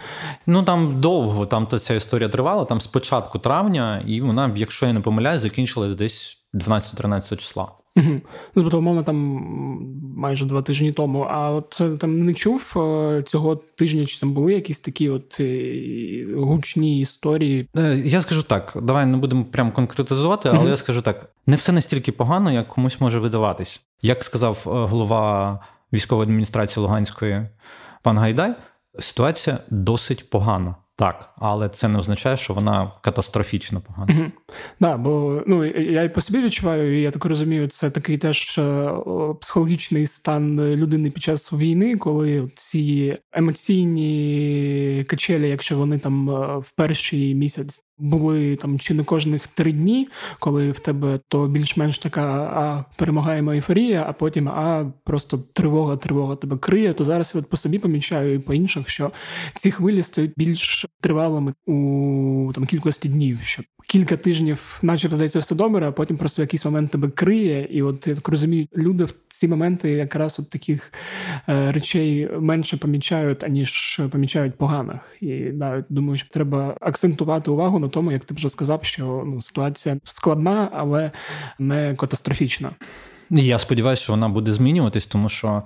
Ну 0.46 0.62
там 0.62 1.00
довго 1.00 1.46
там 1.46 1.66
та 1.66 1.78
ця 1.78 1.94
історія 1.94 2.28
тривала, 2.28 2.64
там 2.64 2.80
з 2.80 2.86
початку 2.86 3.38
травня, 3.38 4.02
і 4.06 4.20
вона, 4.20 4.52
якщо 4.56 4.86
я 4.86 4.92
не 4.92 5.00
помиляюсь, 5.00 5.40
закінчилась 5.40 5.94
десь 5.94 6.38
12-13 6.54 7.36
числа. 7.36 7.68
Угу. 7.96 8.20
Ну, 8.54 8.62
тобто, 8.62 8.78
умовно, 8.78 9.02
там 9.02 9.16
майже 10.16 10.46
два 10.46 10.62
тижні 10.62 10.92
тому. 10.92 11.20
А 11.30 11.50
от 11.50 11.78
е, 11.80 11.90
там 11.90 12.24
не 12.24 12.34
чув 12.34 12.74
е, 12.76 13.22
цього 13.26 13.56
тижня, 13.56 14.06
чи 14.06 14.20
там 14.20 14.32
були 14.32 14.52
якісь 14.52 14.80
такі 14.80 15.08
от 15.08 15.40
е, 15.40 16.26
гучні 16.36 17.00
історії? 17.00 17.68
Я 18.04 18.20
скажу 18.20 18.42
так: 18.42 18.76
давай 18.82 19.06
не 19.06 19.16
будемо 19.16 19.44
прям 19.44 19.72
конкретизувати, 19.72 20.48
але 20.48 20.58
угу. 20.58 20.68
я 20.68 20.76
скажу 20.76 21.02
так: 21.02 21.30
не 21.46 21.56
все 21.56 21.72
настільки 21.72 22.12
погано, 22.12 22.52
як 22.52 22.68
комусь 22.68 23.00
може 23.00 23.18
видаватись. 23.18 23.80
Як 24.02 24.24
сказав 24.24 24.62
голова 24.64 25.60
військової 25.92 26.26
адміністрації 26.26 26.82
Луганської 26.82 27.48
пан 28.02 28.18
Гайдай, 28.18 28.54
ситуація 28.98 29.58
досить 29.70 30.30
погана. 30.30 30.74
Так, 31.02 31.30
але 31.38 31.68
це 31.68 31.88
не 31.88 31.98
означає, 31.98 32.36
що 32.36 32.54
вона 32.54 32.92
катастрофічно 33.00 33.80
погана. 33.80 34.14
Угу. 34.14 34.30
Да, 34.80 34.96
бо 34.96 35.42
ну 35.46 35.64
я 35.64 36.02
і 36.02 36.14
по 36.14 36.20
собі 36.20 36.42
відчуваю, 36.42 36.98
і 36.98 37.02
я 37.02 37.10
так 37.10 37.24
розумію, 37.24 37.68
це 37.68 37.90
такий 37.90 38.18
теж 38.18 38.58
е, 38.58 38.90
психологічний 39.40 40.06
стан 40.06 40.60
людини 40.60 41.10
під 41.10 41.22
час 41.22 41.52
війни, 41.52 41.96
коли 41.96 42.48
ці 42.54 43.18
емоційні 43.32 45.04
качелі, 45.08 45.48
якщо 45.48 45.78
вони 45.78 45.98
там 45.98 46.30
е, 46.30 46.58
в 46.58 46.70
перший 46.76 47.34
місяць 47.34 47.84
були 48.02 48.56
там 48.56 48.78
чи 48.78 48.94
не 48.94 49.04
кожних 49.04 49.46
три 49.46 49.72
дні, 49.72 50.08
коли 50.38 50.70
в 50.70 50.78
тебе 50.78 51.20
то 51.28 51.46
більш-менш 51.46 51.98
така 51.98 52.22
а 52.32 52.84
перемагаємо 52.96 53.52
ейфорія, 53.52 54.04
а 54.08 54.12
потім 54.12 54.48
а 54.48 54.92
просто 55.04 55.38
тривога, 55.52 55.96
тривога 55.96 56.36
тебе 56.36 56.58
криє. 56.58 56.92
То 56.92 57.04
зараз 57.04 57.32
я 57.34 57.40
от 57.40 57.50
по 57.50 57.56
собі 57.56 57.78
помічаю 57.78 58.34
і 58.34 58.38
по 58.38 58.54
інших, 58.54 58.88
що 58.88 59.12
ці 59.54 59.70
хвилі 59.70 60.02
стають 60.02 60.32
більш 60.36 60.86
тривалими 61.00 61.54
у 61.66 62.50
там 62.54 62.66
кількості 62.66 63.08
днів. 63.08 63.38
Що 63.42 63.62
кілька 63.88 64.16
тижнів, 64.16 64.78
начебто 64.82 65.16
здається, 65.16 65.38
все 65.38 65.54
добре, 65.54 65.88
а 65.88 65.92
потім 65.92 66.16
просто 66.16 66.42
в 66.42 66.44
якийсь 66.44 66.64
момент 66.64 66.90
тебе 66.90 67.08
криє. 67.08 67.68
І 67.70 67.82
от 67.82 68.06
я 68.06 68.14
так 68.14 68.28
розумію, 68.28 68.66
люди 68.76 69.04
в 69.04 69.14
ці 69.28 69.48
моменти 69.48 69.90
якраз 69.90 70.38
от 70.38 70.48
таких 70.48 70.92
е, 71.48 71.72
речей 71.72 72.28
менше 72.40 72.76
помічають, 72.76 73.44
аніж 73.44 74.00
помічають 74.10 74.54
поганих. 74.54 75.16
І 75.20 75.32
навіть 75.32 75.84
думаю, 75.88 76.18
що 76.18 76.28
треба 76.28 76.76
акцентувати 76.80 77.50
увагу 77.50 77.78
на 77.78 77.88
тому, 77.92 78.12
як 78.12 78.24
ти 78.24 78.34
вже 78.34 78.48
сказав, 78.48 78.84
що 78.84 79.22
ну 79.26 79.42
ситуація 79.42 79.96
складна, 80.04 80.68
але 80.72 81.10
не 81.58 81.94
катастрофічна. 81.94 82.70
Я 83.30 83.58
сподіваюся, 83.58 84.02
що 84.02 84.12
вона 84.12 84.28
буде 84.28 84.52
змінюватись, 84.52 85.06
тому 85.06 85.28
що 85.28 85.62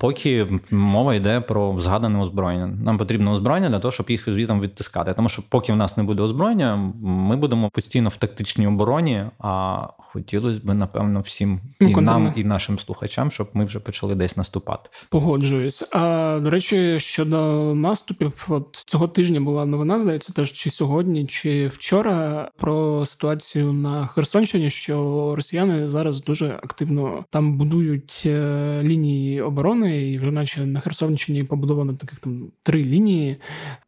поки 0.00 0.46
мова 0.70 1.14
йде 1.14 1.40
про 1.40 1.80
згадане 1.80 2.18
озброєння. 2.22 2.66
Нам 2.66 2.98
потрібно 2.98 3.32
озброєння 3.32 3.68
для 3.68 3.78
того, 3.78 3.92
щоб 3.92 4.10
їх 4.10 4.24
звітом 4.24 4.60
відтискати. 4.60 5.14
Тому 5.14 5.28
що, 5.28 5.42
поки 5.48 5.72
в 5.72 5.76
нас 5.76 5.96
не 5.96 6.02
буде 6.02 6.22
озброєння, 6.22 6.92
ми 7.02 7.36
будемо 7.36 7.70
постійно 7.70 8.08
в 8.08 8.16
тактичній 8.16 8.66
обороні. 8.66 9.24
А 9.38 9.86
хотілося 9.98 10.60
б, 10.64 10.74
напевно, 10.74 11.20
всім 11.20 11.60
ну, 11.80 11.88
і 11.88 11.94
нам, 11.94 12.32
і 12.36 12.44
нашим 12.44 12.78
слухачам, 12.78 13.30
щоб 13.30 13.50
ми 13.54 13.64
вже 13.64 13.80
почали 13.80 14.14
десь 14.14 14.36
наступати. 14.36 14.90
Погоджуюсь. 15.08 15.88
А 15.92 16.38
до 16.42 16.50
речі, 16.50 17.00
щодо 17.00 17.74
наступів, 17.74 18.46
от 18.48 18.84
цього 18.86 19.08
тижня 19.08 19.40
була 19.40 19.64
новина, 19.64 20.00
здається, 20.00 20.32
теж 20.32 20.52
чи 20.52 20.70
сьогодні, 20.70 21.26
чи 21.26 21.66
вчора 21.66 22.48
про 22.58 23.06
ситуацію 23.06 23.72
на 23.72 24.06
Херсонщині, 24.06 24.70
що 24.70 25.32
росіяни 25.36 25.88
зараз 25.88 26.24
дуже 26.24 26.58
активно 26.62 27.24
там 27.30 27.58
будують 27.58 28.22
е, 28.26 28.80
лінії 28.82 29.42
оборони 29.42 29.59
оборони, 29.60 30.10
і 30.10 30.18
вже 30.18 30.30
наче 30.30 30.66
на 30.66 30.80
Херсонщині 30.80 31.44
побудовано 31.44 31.94
таких 31.94 32.18
там 32.18 32.52
три 32.62 32.84
лінії. 32.84 33.36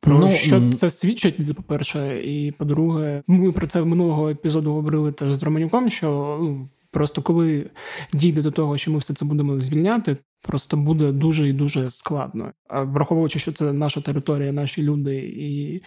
Про 0.01 0.19
ну, 0.19 0.33
що 0.33 0.71
це 0.73 0.91
свідчить, 0.91 1.57
по-перше, 1.57 2.23
і 2.25 2.53
по-друге, 2.53 3.23
ми 3.27 3.53
про 3.53 3.67
це 3.67 3.81
в 3.81 3.87
минулого 3.87 4.31
епізоду 4.31 4.73
говорили 4.73 5.13
теж 5.13 5.33
з 5.33 5.43
Романюком, 5.43 5.91
що 5.91 6.39
ну, 6.43 6.69
просто 6.91 7.23
коли 7.23 7.71
дійде 8.13 8.43
до 8.43 8.51
того, 8.51 8.79
що 8.79 8.91
ми 8.91 8.99
все 8.99 9.15
це 9.15 9.25
будемо 9.25 9.59
звільняти. 9.59 10.17
Просто 10.49 10.77
буде 10.77 11.13
дуже 11.13 11.49
і 11.49 11.53
дуже 11.53 11.91
складно. 11.91 12.53
А 12.69 12.83
враховуючи, 12.83 13.39
що 13.39 13.53
це 13.53 13.73
наша 13.73 14.01
територія, 14.01 14.53
наші 14.53 14.83
люди 14.83 15.17
і 15.17 15.83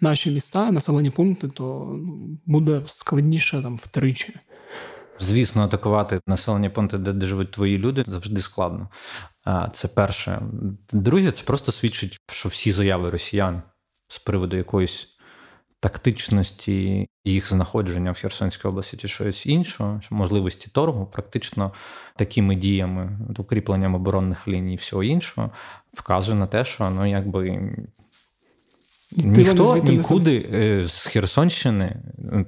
наші 0.00 0.30
міста, 0.30 0.72
населені 0.72 1.10
пункти, 1.10 1.48
то 1.48 1.96
ну, 2.06 2.38
буде 2.46 2.82
складніше 2.86 3.62
там 3.62 3.76
втричі. 3.76 4.34
Звісно, 5.20 5.62
атакувати 5.62 6.20
населення 6.26 6.70
пункти, 6.70 6.98
де 6.98 7.26
живуть 7.26 7.50
твої 7.50 7.78
люди, 7.78 8.04
завжди 8.06 8.40
складно. 8.40 8.88
Це 9.72 9.88
перше. 9.88 10.42
Друге, 10.92 11.30
це 11.30 11.44
просто 11.44 11.72
свідчить, 11.72 12.20
що 12.32 12.48
всі 12.48 12.72
заяви 12.72 13.10
росіян 13.10 13.62
з 14.08 14.18
приводу 14.18 14.56
якоїсь 14.56 15.08
тактичності 15.80 17.08
їх 17.24 17.48
знаходження 17.48 18.12
в 18.12 18.18
Херсонській 18.18 18.68
області 18.68 18.96
чи 18.96 19.08
щось 19.08 19.46
іншого, 19.46 20.00
можливості 20.10 20.68
торгу, 20.72 21.06
практично 21.06 21.72
такими 22.16 22.54
діями, 22.54 23.18
укріпленням 23.38 23.94
оборонних 23.94 24.48
ліній 24.48 24.74
і 24.74 24.76
всього 24.76 25.02
іншого, 25.02 25.50
вказує 25.92 26.38
на 26.38 26.46
те, 26.46 26.64
що 26.64 26.90
ну 26.90 27.06
якби 27.06 27.72
Ніхто 29.16 29.76
нікуди 29.76 30.48
е, 30.52 30.88
з 30.88 31.06
Херсонщини 31.06 31.96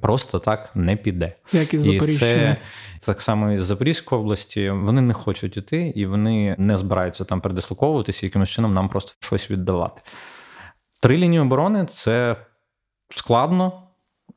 просто 0.01 0.39
так 0.39 0.71
не 0.77 0.97
піде. 0.97 1.33
Як 1.53 1.75
І 1.75 2.01
це 2.01 2.57
так 3.01 3.23
само 3.23 3.53
із 3.53 3.65
Запорізької 3.65 4.21
області. 4.21 4.71
Вони 4.71 5.01
не 5.01 5.15
хочуть 5.15 5.57
іти, 5.57 5.93
і 5.97 6.07
вони 6.07 6.57
не 6.59 6.77
збираються 6.77 7.25
там 7.25 7.41
передислоковуватися, 7.41 8.27
якимось 8.27 8.51
чином 8.51 8.75
нам 8.75 8.89
просто 8.89 9.13
щось 9.21 9.51
віддавати. 9.51 10.03
Три 11.01 11.17
лінії 11.17 11.41
оборони 11.41 11.87
це 11.87 12.37
складно, 13.09 13.83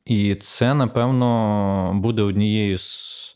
і 0.04 0.34
це, 0.34 0.74
напевно, 0.74 1.92
буде 1.94 2.22
однією 2.22 2.78
з 2.78 3.35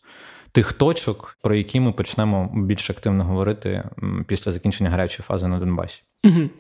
тих 0.53 0.73
точок, 0.73 1.37
про 1.43 1.55
які 1.55 1.81
ми 1.81 1.93
почнемо 1.93 2.51
більш 2.55 2.91
активно 2.91 3.25
говорити 3.25 3.85
після 4.27 4.53
закінчення 4.53 4.91
гарячої 4.91 5.25
фази 5.25 5.49
на 5.49 5.59
Донбасі. 5.59 6.03
Угу. 6.25 6.51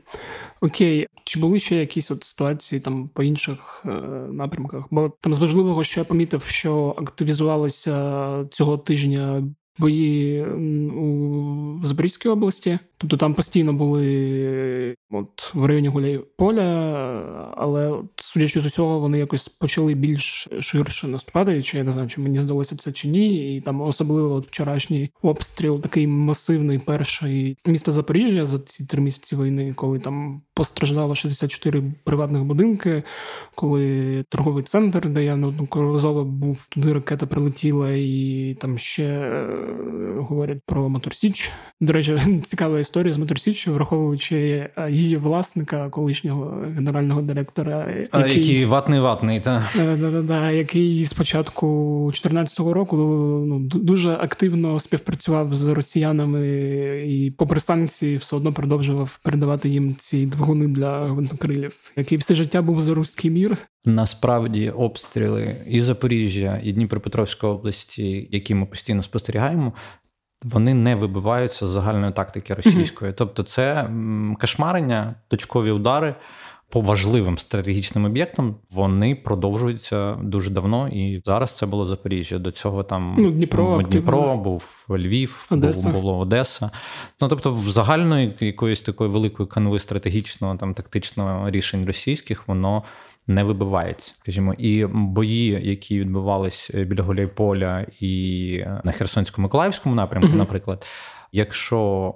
Окей, 0.60 1.06
чи 1.24 1.40
були 1.40 1.60
ще 1.60 1.76
якісь 1.76 2.10
от 2.10 2.24
ситуації 2.24 2.80
там 2.80 3.08
по 3.08 3.22
інших 3.22 3.82
е, 3.86 3.90
напрямках? 4.32 4.84
Бо 4.90 5.12
там 5.20 5.34
з 5.34 5.38
важливого, 5.38 5.84
що 5.84 6.00
я 6.00 6.04
помітив, 6.04 6.42
що 6.46 6.94
активізувалося 6.98 8.44
цього 8.50 8.78
тижня 8.78 9.42
бої 9.80 10.44
у 10.90 11.84
Запорізькій 11.84 12.28
області. 12.28 12.78
Тобто 12.98 13.16
там 13.16 13.34
постійно 13.34 13.72
були 13.72 14.94
от 15.10 15.54
в 15.54 15.64
районі 15.64 15.88
Гуляйполя, 15.88 16.64
але 17.56 17.94
судячи 18.16 18.60
з 18.60 18.66
усього, 18.66 19.00
вони 19.00 19.18
якось 19.18 19.48
почали 19.48 19.94
більш 19.94 20.48
ширше 20.60 21.08
наступати. 21.08 21.62
Чи 21.62 21.78
я 21.78 21.84
не 21.84 21.92
знаю, 21.92 22.08
чи 22.08 22.20
мені 22.20 22.38
здалося 22.38 22.76
це 22.76 22.92
чи 22.92 23.08
ні. 23.08 23.56
І 23.56 23.60
там 23.60 23.80
особливо 23.80 24.34
от 24.34 24.46
вчорашній 24.46 25.10
обстріл, 25.22 25.80
такий 25.80 26.06
масивний 26.06 26.78
перший 26.78 27.56
міста 27.66 27.92
Запоріжжя 27.92 28.46
за 28.46 28.58
ці 28.58 28.86
три 28.86 29.02
місяці 29.02 29.36
війни, 29.36 29.72
коли 29.76 29.98
там 29.98 30.42
постраждало 30.54 31.14
64 31.14 31.82
приватних 32.04 32.44
будинки, 32.44 33.02
коли 33.54 34.24
торговий 34.28 34.64
центр, 34.64 35.08
де 35.08 35.24
я 35.24 35.36
неодноразово 35.36 36.24
був 36.24 36.66
туди 36.68 36.92
ракета 36.92 37.26
прилетіла, 37.26 37.90
і 37.92 38.56
там 38.60 38.78
ще 38.78 39.04
е, 39.04 39.69
говорять 40.16 40.58
про 40.66 40.88
Моторсіч. 40.88 41.52
До 41.80 41.92
речі, 41.92 42.18
цікава 42.44 42.78
історія 42.78 43.12
з 43.12 43.18
Моторсіччю, 43.18 43.74
враховуючи 43.74 44.36
е, 44.76 44.90
її 44.90 45.16
власника, 45.16 45.90
колишнього 45.90 46.64
генерального 46.74 47.22
директора, 47.22 48.06
а, 48.10 48.18
який, 48.18 48.36
який 48.36 48.64
ватний 48.64 49.00
ватний, 49.00 49.40
та 49.40 49.68
да, 49.76 49.96
да, 49.96 50.22
да, 50.22 50.50
який 50.50 51.04
з 51.04 51.12
початку 51.12 51.66
2014 52.12 52.58
року 52.58 52.96
ну, 53.46 53.58
дуже 53.60 54.10
активно 54.10 54.80
співпрацював 54.80 55.54
з 55.54 55.68
росіянами 55.68 56.48
і, 57.06 57.30
попри 57.30 57.60
санкції, 57.60 58.16
все 58.16 58.36
одно 58.36 58.52
продовжував 58.52 59.18
передавати 59.22 59.68
їм 59.68 59.96
ці 59.98 60.26
двигуни 60.26 60.68
для 60.68 61.06
гвинтокрилів, 61.06 61.76
який 61.96 62.18
все 62.18 62.34
життя 62.34 62.62
був 62.62 62.80
за 62.80 62.94
руський 62.94 63.30
мір. 63.30 63.58
Насправді 63.84 64.70
обстріли 64.70 65.56
і 65.66 65.80
Запоріжжя, 65.80 66.60
і 66.64 66.72
Дніпропетровської 66.72 67.52
області, 67.52 68.28
які 68.30 68.54
ми 68.54 68.66
постійно 68.66 69.02
спостерігаємо, 69.02 69.49
вони 70.42 70.74
не 70.74 70.96
вибиваються 70.96 71.66
з 71.66 71.70
загальної 71.70 72.12
тактики 72.12 72.54
російської. 72.54 73.12
Тобто, 73.12 73.42
це 73.42 73.90
кошмарення, 74.40 75.14
точкові 75.28 75.70
удари 75.70 76.14
по 76.70 76.80
важливим 76.80 77.38
стратегічним 77.38 78.04
об'єктам 78.04 78.54
вони 78.70 79.14
продовжуються 79.14 80.14
дуже 80.22 80.50
давно, 80.50 80.88
і 80.88 81.22
зараз 81.26 81.56
це 81.56 81.66
було 81.66 81.86
Запоріжжя. 81.86 82.38
До 82.38 82.50
цього 82.50 82.82
там 82.82 83.16
ну, 83.18 83.30
Дніпро, 83.30 83.82
Дніпро 83.82 84.36
був 84.36 84.86
Львів, 84.90 85.46
Одеса. 85.50 85.88
Був, 85.88 86.00
було 86.00 86.18
Одеса. 86.18 86.70
Ну 87.20 87.28
тобто, 87.28 87.52
в 87.52 87.70
загальної 87.70 88.36
якоїсь 88.40 88.82
такої 88.82 89.10
великої 89.10 89.48
канви 89.48 89.80
стратегічного 89.80 90.56
там 90.56 90.74
тактичного 90.74 91.50
рішень 91.50 91.86
російських 91.86 92.48
воно. 92.48 92.82
Не 93.26 93.44
вибивається, 93.44 94.14
скажімо, 94.18 94.54
і 94.58 94.86
бої, 94.86 95.68
які 95.68 96.00
відбувались 96.00 96.70
біля 96.74 97.02
Гуляйполя 97.02 97.86
і 98.00 98.64
на 98.84 98.92
Херсонсько-Миколаївському 98.92 99.94
напрямку, 99.94 100.36
наприклад, 100.36 100.86
якщо 101.32 102.14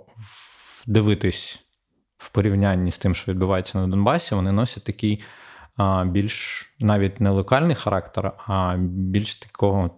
дивитись 0.87 1.61
в 2.19 2.29
порівнянні 2.29 2.91
з 2.91 2.99
тим, 2.99 3.15
що 3.15 3.33
відбувається 3.33 3.79
на 3.79 3.87
Донбасі, 3.87 4.35
вони 4.35 4.53
носять 4.53 4.85
такий 4.85 5.23
а, 5.77 6.05
більш 6.05 6.67
навіть 6.81 7.21
не 7.21 7.31
локальний 7.31 7.77
характер, 7.77 8.33
а 8.47 8.77
більш 8.79 9.37
такого 9.37 9.91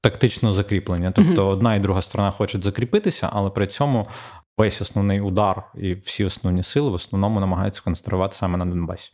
тактичного 0.00 0.54
закріплення. 0.54 1.12
Тобто 1.12 1.48
одна 1.48 1.74
і 1.74 1.80
друга 1.80 2.02
сторона 2.02 2.30
хочуть 2.30 2.64
закріпитися, 2.64 3.30
але 3.32 3.50
при 3.50 3.66
цьому 3.66 4.08
весь 4.58 4.80
основний 4.80 5.20
удар 5.20 5.62
і 5.74 5.94
всі 5.94 6.24
основні 6.24 6.62
сили 6.62 6.90
в 6.90 6.92
основному 6.92 7.40
намагаються 7.40 7.82
концентрувати 7.84 8.36
саме 8.36 8.58
на 8.58 8.66
Донбасі. 8.66 9.12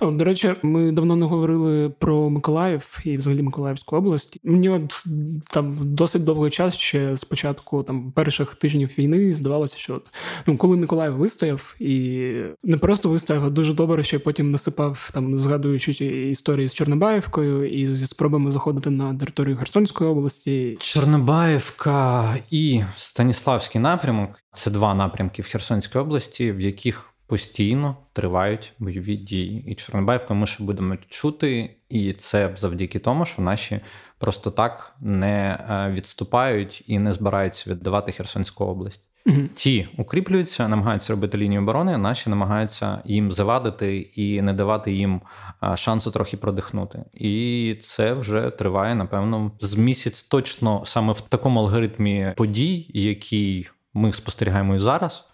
До 0.00 0.24
речі, 0.24 0.54
ми 0.62 0.92
давно 0.92 1.16
не 1.16 1.26
говорили 1.26 1.88
про 1.88 2.30
Миколаїв 2.30 2.98
і 3.04 3.16
взагалі 3.16 3.42
Миколаївську 3.42 3.96
область. 3.96 4.38
Мені 4.44 4.68
от 4.68 5.04
там 5.50 5.76
досить 5.80 6.24
довгий 6.24 6.50
час 6.50 6.74
ще 6.74 7.16
спочатку 7.16 7.82
там 7.82 8.12
перших 8.12 8.54
тижнів 8.54 8.90
війни 8.98 9.32
здавалося, 9.32 9.78
що 9.78 9.94
от, 9.94 10.06
ну 10.46 10.56
коли 10.56 10.76
Миколаїв 10.76 11.16
вистояв 11.16 11.74
і 11.80 12.32
не 12.62 12.76
просто 12.76 13.08
вистояв, 13.08 13.44
а 13.44 13.50
дуже 13.50 13.74
добре, 13.74 14.04
ще 14.04 14.18
потім 14.18 14.50
насипав 14.50 15.10
там, 15.14 15.38
згадуючи 15.38 15.92
історії 16.30 16.68
з 16.68 16.74
Чорнобаївкою 16.74 17.70
і 17.80 17.86
зі 17.86 18.06
спробами 18.06 18.50
заходити 18.50 18.90
на 18.90 19.14
територію 19.14 19.56
Херсонської 19.56 20.10
області. 20.10 20.76
Чорнобаївка 20.80 22.24
і 22.50 22.82
Станіславський 22.96 23.80
напрямок. 23.80 24.30
Це 24.52 24.70
два 24.70 24.94
напрямки 24.94 25.42
в 25.42 25.46
Херсонській 25.46 25.98
області, 25.98 26.52
в 26.52 26.60
яких 26.60 27.10
постійно 27.26 27.96
тривають 28.12 28.72
бойові 28.78 29.16
дії. 29.16 29.64
І 29.66 29.74
Чорнобаївку 29.74 30.34
ми 30.34 30.46
ще 30.46 30.64
будемо 30.64 30.96
чути, 31.08 31.76
і 31.88 32.12
це 32.12 32.54
завдяки 32.56 32.98
тому, 32.98 33.24
що 33.24 33.42
наші 33.42 33.80
просто 34.18 34.50
так 34.50 34.94
не 35.00 35.58
е, 35.70 35.90
відступають 35.90 36.84
і 36.86 36.98
не 36.98 37.12
збираються 37.12 37.70
віддавати 37.70 38.12
Херсонську 38.12 38.64
область. 38.64 39.02
Угу. 39.26 39.38
Ті 39.54 39.88
укріплюються, 39.98 40.68
намагаються 40.68 41.12
робити 41.12 41.38
лінію 41.38 41.62
оборони, 41.62 41.98
наші 41.98 42.30
намагаються 42.30 43.02
їм 43.04 43.32
завадити 43.32 43.98
і 43.98 44.42
не 44.42 44.52
давати 44.52 44.92
їм 44.92 45.20
е, 45.62 45.76
шансу 45.76 46.10
трохи 46.10 46.36
продихнути. 46.36 47.04
І 47.14 47.76
це 47.80 48.12
вже 48.12 48.50
триває, 48.50 48.94
напевно, 48.94 49.52
з 49.60 49.74
місяць 49.74 50.22
точно 50.22 50.82
саме 50.84 51.12
в 51.12 51.20
такому 51.20 51.60
алгоритмі 51.60 52.32
подій, 52.36 52.86
який 52.88 53.68
ми 53.94 54.12
спостерігаємо 54.12 54.76
і 54.76 54.78
зараз. 54.78 55.24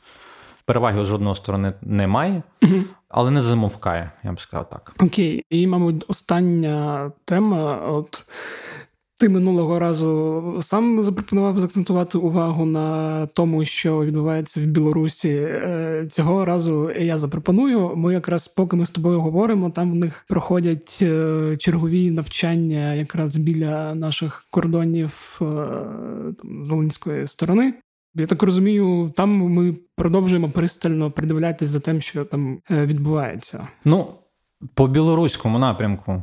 Переваги 0.65 1.05
з 1.05 1.07
жодної 1.07 1.35
сторони 1.35 1.73
немає, 1.83 2.43
але 3.09 3.31
не 3.31 3.41
замовкає, 3.41 4.11
я 4.25 4.33
б 4.33 4.41
сказав 4.41 4.69
так. 4.69 4.95
Окей, 5.01 5.45
і, 5.51 5.67
мабуть, 5.67 6.05
остання 6.09 7.13
тема. 7.25 7.77
От 7.77 8.27
ти 9.19 9.29
минулого 9.29 9.79
разу 9.79 10.43
сам 10.61 11.03
запропонував 11.03 11.59
заакцентувати 11.59 12.19
увагу 12.19 12.65
на 12.65 13.27
тому, 13.27 13.65
що 13.65 14.05
відбувається 14.05 14.61
в 14.61 14.65
Білорусі. 14.65 15.29
Е, 15.31 16.07
цього 16.11 16.45
разу 16.45 16.91
я 16.91 17.19
запропоную. 17.19 17.97
Ми 17.97 18.13
якраз 18.13 18.49
поки 18.49 18.77
ми 18.77 18.85
з 18.85 18.91
тобою 18.91 19.21
говоримо, 19.21 19.71
там 19.71 19.93
в 19.93 19.95
них 19.95 20.25
проходять 20.29 20.99
е, 21.03 21.57
чергові 21.59 22.11
навчання 22.11 22.95
якраз 22.95 23.37
біля 23.37 23.95
наших 23.95 24.47
кордонів 24.51 25.39
е, 25.43 25.45
з 26.45 26.69
Волинської 26.69 27.27
сторони. 27.27 27.75
Я 28.19 28.27
так 28.27 28.43
розумію, 28.43 29.13
там 29.17 29.31
ми 29.31 29.75
продовжуємо 29.97 30.49
пристально 30.49 31.11
придивлятися 31.11 31.73
за 31.73 31.81
тим, 31.81 32.01
що 32.01 32.25
там 32.25 32.61
е, 32.71 32.87
відбувається. 32.87 33.69
Ну, 33.85 34.15
по 34.75 34.87
білоруському 34.89 35.59
напрямку 35.59 36.23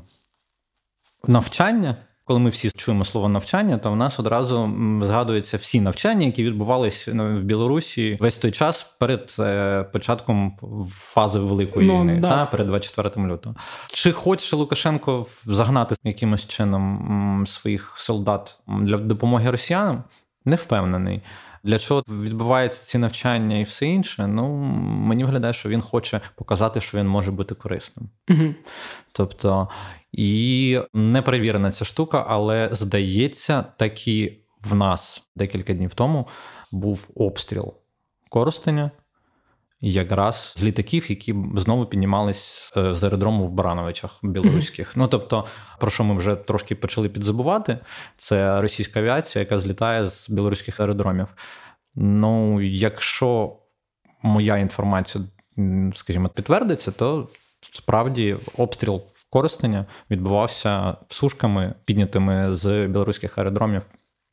навчання. 1.28 1.98
Коли 2.26 2.40
ми 2.40 2.50
всі 2.50 2.72
чуємо 2.72 3.06
слово 3.06 3.30
навчання, 3.30 3.78
то 3.78 3.92
в 3.92 3.96
нас 3.96 4.20
одразу 4.20 4.76
згадуються 5.02 5.58
всі 5.58 5.82
навчання, 5.82 6.26
які 6.26 6.44
відбувалися 6.44 7.12
в 7.12 7.42
Білорусі 7.42 8.18
весь 8.22 8.38
той 8.38 8.52
час 8.52 8.96
перед 9.00 9.36
е, 9.40 9.84
початком 9.84 10.58
фази 10.90 11.40
великої 11.40 11.88
ну, 11.88 12.02
війни, 12.02 12.20
да. 12.20 12.30
та 12.30 12.46
перед 12.46 12.68
24 12.68 13.28
лютого. 13.28 13.56
Чи 13.88 14.12
хоче 14.12 14.56
Лукашенко 14.56 15.26
загнати 15.46 15.96
якимось 16.04 16.48
чином 16.48 17.44
своїх 17.48 17.94
солдат 17.98 18.60
для 18.68 18.98
допомоги 18.98 19.52
росіянам? 19.52 20.04
Не 20.46 20.56
впевнений. 20.56 21.22
Для 21.64 21.80
чого 21.80 22.04
відбуваються 22.08 22.84
ці 22.84 22.98
навчання 22.98 23.58
і 23.58 23.64
все 23.64 23.88
інше? 23.88 24.28
Ну 24.28 24.56
мені 24.84 25.24
виглядає, 25.24 25.54
що 25.54 25.70
він 25.70 25.82
хоче 25.82 26.22
показати, 26.36 26.82
що 26.82 26.98
він 26.98 27.08
може 27.08 27.32
бути 27.32 27.56
корисним. 27.56 28.10
Угу. 28.30 28.54
Тобто 29.12 29.70
і 30.12 30.80
не 30.94 31.22
перевірена 31.22 31.72
ця 31.72 31.86
штука, 31.86 32.26
але 32.28 32.70
здається, 32.72 33.62
таки 33.78 34.40
в 34.64 34.76
нас 34.76 35.30
декілька 35.36 35.74
днів 35.74 35.94
тому 35.94 36.28
був 36.72 37.10
обстріл 37.16 37.74
Коростеня. 38.30 38.92
Якраз 39.86 40.54
з 40.58 40.64
літаків, 40.64 41.06
які 41.10 41.36
знову 41.56 41.86
піднімались 41.86 42.74
е, 42.78 42.94
з 42.94 43.04
аеродрому 43.04 43.48
в 43.48 43.52
Барановичах 43.52 44.20
білоруських. 44.24 44.90
Mm-hmm. 44.90 44.98
Ну 44.98 45.08
тобто, 45.08 45.46
про 45.80 45.92
що 45.92 46.04
ми 46.04 46.16
вже 46.16 46.36
трошки 46.36 46.76
почали 46.76 47.10
підзабувати, 47.10 47.80
це 48.18 48.62
російська 48.62 49.00
авіація, 49.00 49.44
яка 49.44 49.60
злітає 49.60 50.10
з 50.10 50.30
білоруських 50.30 50.80
аеродромів. 50.80 51.28
Ну, 51.96 52.62
якщо 52.62 53.58
моя 54.22 54.58
інформація, 54.58 55.24
скажімо, 55.96 56.30
підтвердиться, 56.30 56.92
то 56.92 57.28
справді 57.72 58.38
обстріл 58.58 59.02
користення 59.30 59.86
відбувався 60.12 60.98
сушками, 61.08 61.74
піднятими 61.86 62.56
з 62.56 62.88
білоруських 62.88 63.38
аеродромів 63.38 63.82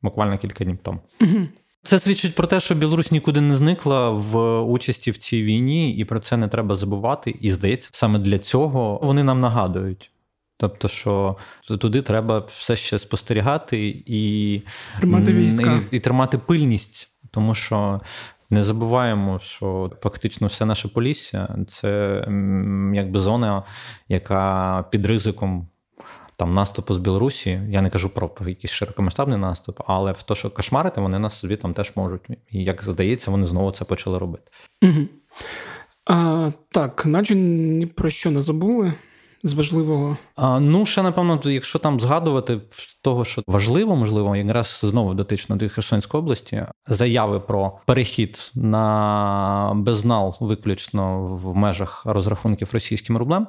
буквально 0.02 0.38
кілька 0.38 0.64
днів 0.64 0.78
тому. 0.82 1.00
Mm-hmm. 1.20 1.46
Це 1.82 1.98
свідчить 1.98 2.34
про 2.34 2.46
те, 2.46 2.60
що 2.60 2.74
Білорусь 2.74 3.12
нікуди 3.12 3.40
не 3.40 3.56
зникла 3.56 4.10
в 4.10 4.60
участі 4.60 5.10
в 5.10 5.16
цій 5.16 5.42
війні, 5.42 5.96
і 5.96 6.04
про 6.04 6.20
це 6.20 6.36
не 6.36 6.48
треба 6.48 6.74
забувати. 6.74 7.34
І 7.40 7.50
здається, 7.50 7.90
саме 7.92 8.18
для 8.18 8.38
цього 8.38 9.00
вони 9.02 9.22
нам 9.22 9.40
нагадують. 9.40 10.10
Тобто, 10.56 10.88
що 10.88 11.36
туди 11.80 12.02
треба 12.02 12.38
все 12.38 12.76
ще 12.76 12.98
спостерігати 12.98 14.02
і 14.06 14.62
тримати 14.98 15.32
війська. 15.32 15.80
І, 15.90 15.96
і 15.96 16.00
тримати 16.00 16.38
пильність, 16.38 17.08
тому 17.30 17.54
що 17.54 18.00
не 18.50 18.64
забуваємо, 18.64 19.38
що 19.38 19.92
фактично 20.02 20.46
все 20.46 20.64
наше 20.64 20.88
полісся 20.88 21.56
це 21.68 22.24
якби 22.94 23.20
зона, 23.20 23.62
яка 24.08 24.84
під 24.90 25.06
ризиком 25.06 25.68
там 26.40 26.54
наступу 26.54 26.94
з 26.94 26.98
Білорусі. 26.98 27.60
Я 27.68 27.82
не 27.82 27.90
кажу 27.90 28.08
про 28.08 28.30
якийсь 28.46 28.72
широкомасштабний 28.72 29.38
наступ, 29.38 29.80
але 29.86 30.12
в 30.12 30.22
те, 30.22 30.34
що 30.34 30.50
кошмарити, 30.50 31.00
вони 31.00 31.18
нас 31.18 31.38
собі 31.38 31.56
там 31.56 31.74
теж 31.74 31.92
можуть. 31.96 32.28
І 32.50 32.64
як 32.64 32.84
здається, 32.84 33.30
вони 33.30 33.46
знову 33.46 33.70
це 33.70 33.84
почали 33.84 34.18
робити. 34.18 34.50
Угу. 34.82 35.06
А, 36.06 36.50
Так, 36.70 37.06
наче 37.06 37.34
ні 37.34 37.86
про 37.86 38.10
що 38.10 38.30
не 38.30 38.42
забули 38.42 38.94
з 39.42 39.52
важливого? 39.52 40.16
А, 40.36 40.60
Ну, 40.60 40.86
ще 40.86 41.02
напевно, 41.02 41.40
якщо 41.44 41.78
там 41.78 42.00
згадувати 42.00 42.60
того, 43.02 43.24
що 43.24 43.42
важливо, 43.46 43.96
можливо, 43.96 44.36
якраз 44.36 44.80
знову 44.82 45.14
дотично 45.14 45.56
до 45.56 45.68
Херсонської 45.68 46.22
області, 46.22 46.66
заяви 46.86 47.40
про 47.40 47.78
перехід 47.86 48.50
на 48.54 49.72
безнал 49.74 50.36
виключно 50.40 51.26
в 51.26 51.56
межах 51.56 52.06
розрахунків 52.06 52.68
російським 52.72 53.16
рублем. 53.16 53.46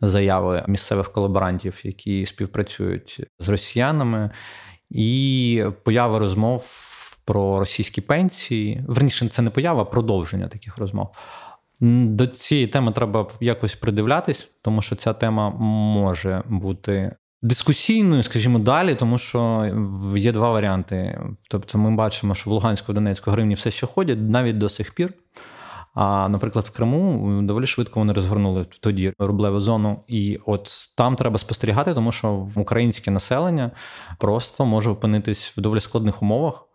Заяви 0.00 0.64
місцевих 0.68 1.12
колаборантів, 1.12 1.80
які 1.84 2.26
співпрацюють 2.26 3.20
з 3.38 3.48
росіянами, 3.48 4.30
і 4.90 5.64
поява 5.84 6.18
розмов 6.18 6.88
про 7.24 7.58
російські 7.58 8.00
пенсії. 8.00 8.84
Верніше, 8.88 9.28
це 9.28 9.42
не 9.42 9.50
поява, 9.50 9.82
а 9.82 9.84
продовження 9.84 10.48
таких 10.48 10.78
розмов. 10.78 11.08
До 11.84 12.26
цієї 12.26 12.66
теми 12.66 12.92
треба 12.92 13.28
якось 13.40 13.74
придивлятись, 13.74 14.48
тому 14.62 14.82
що 14.82 14.96
ця 14.96 15.12
тема 15.12 15.50
може 15.50 16.42
бути 16.48 17.16
дискусійною, 17.42 18.22
скажімо, 18.22 18.58
далі, 18.58 18.94
тому 18.94 19.18
що 19.18 19.70
є 20.16 20.32
два 20.32 20.50
варіанти. 20.50 21.20
Тобто, 21.48 21.78
ми 21.78 21.90
бачимо, 21.90 22.34
що 22.34 22.50
в 22.50 22.52
Луганську 22.52 22.92
Донецьку 22.92 23.30
гривні 23.30 23.54
все 23.54 23.70
ще 23.70 23.86
ходять 23.86 24.18
навіть 24.20 24.58
до 24.58 24.68
сих 24.68 24.94
пір. 24.94 25.14
А, 25.94 26.28
наприклад, 26.28 26.64
в 26.64 26.70
Криму 26.70 27.42
доволі 27.42 27.66
швидко 27.66 28.00
вони 28.00 28.12
розгорнули 28.12 28.66
тоді 28.80 29.12
рублеву 29.18 29.60
зону, 29.60 30.04
і 30.08 30.38
от 30.46 30.70
там 30.96 31.16
треба 31.16 31.38
спостерігати, 31.38 31.94
тому 31.94 32.12
що 32.12 32.48
українське 32.56 33.10
населення 33.10 33.70
просто 34.18 34.64
може 34.64 34.90
опинитись 34.90 35.52
в 35.56 35.60
доволі 35.60 35.80
складних 35.80 36.22
умовах 36.22 36.66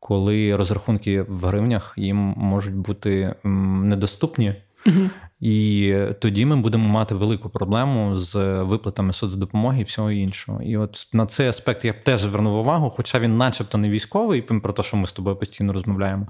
коли 0.00 0.56
розрахунки 0.56 1.22
в 1.22 1.46
гривнях 1.46 1.94
їм 1.96 2.16
можуть 2.36 2.74
бути 2.74 3.34
недоступні. 3.44 4.54
Угу. 4.86 5.10
І 5.40 5.94
тоді 6.20 6.46
ми 6.46 6.56
будемо 6.56 6.88
мати 6.88 7.14
велику 7.14 7.48
проблему 7.48 8.16
з 8.16 8.62
виплатами 8.62 9.12
соцдопомоги 9.12 9.80
і 9.80 9.84
всього 9.84 10.10
іншого. 10.10 10.62
І 10.62 10.76
от 10.76 11.08
на 11.12 11.26
цей 11.26 11.48
аспект 11.48 11.84
я 11.84 11.92
б 11.92 12.04
теж 12.04 12.20
звернув 12.20 12.54
увагу, 12.54 12.90
хоча 12.90 13.18
він, 13.18 13.36
начебто, 13.36 13.78
не 13.78 13.90
військовий, 13.90 14.42
про 14.42 14.72
те, 14.72 14.82
що 14.82 14.96
ми 14.96 15.06
з 15.06 15.12
тобою 15.12 15.36
постійно 15.36 15.72
розмовляємо. 15.72 16.26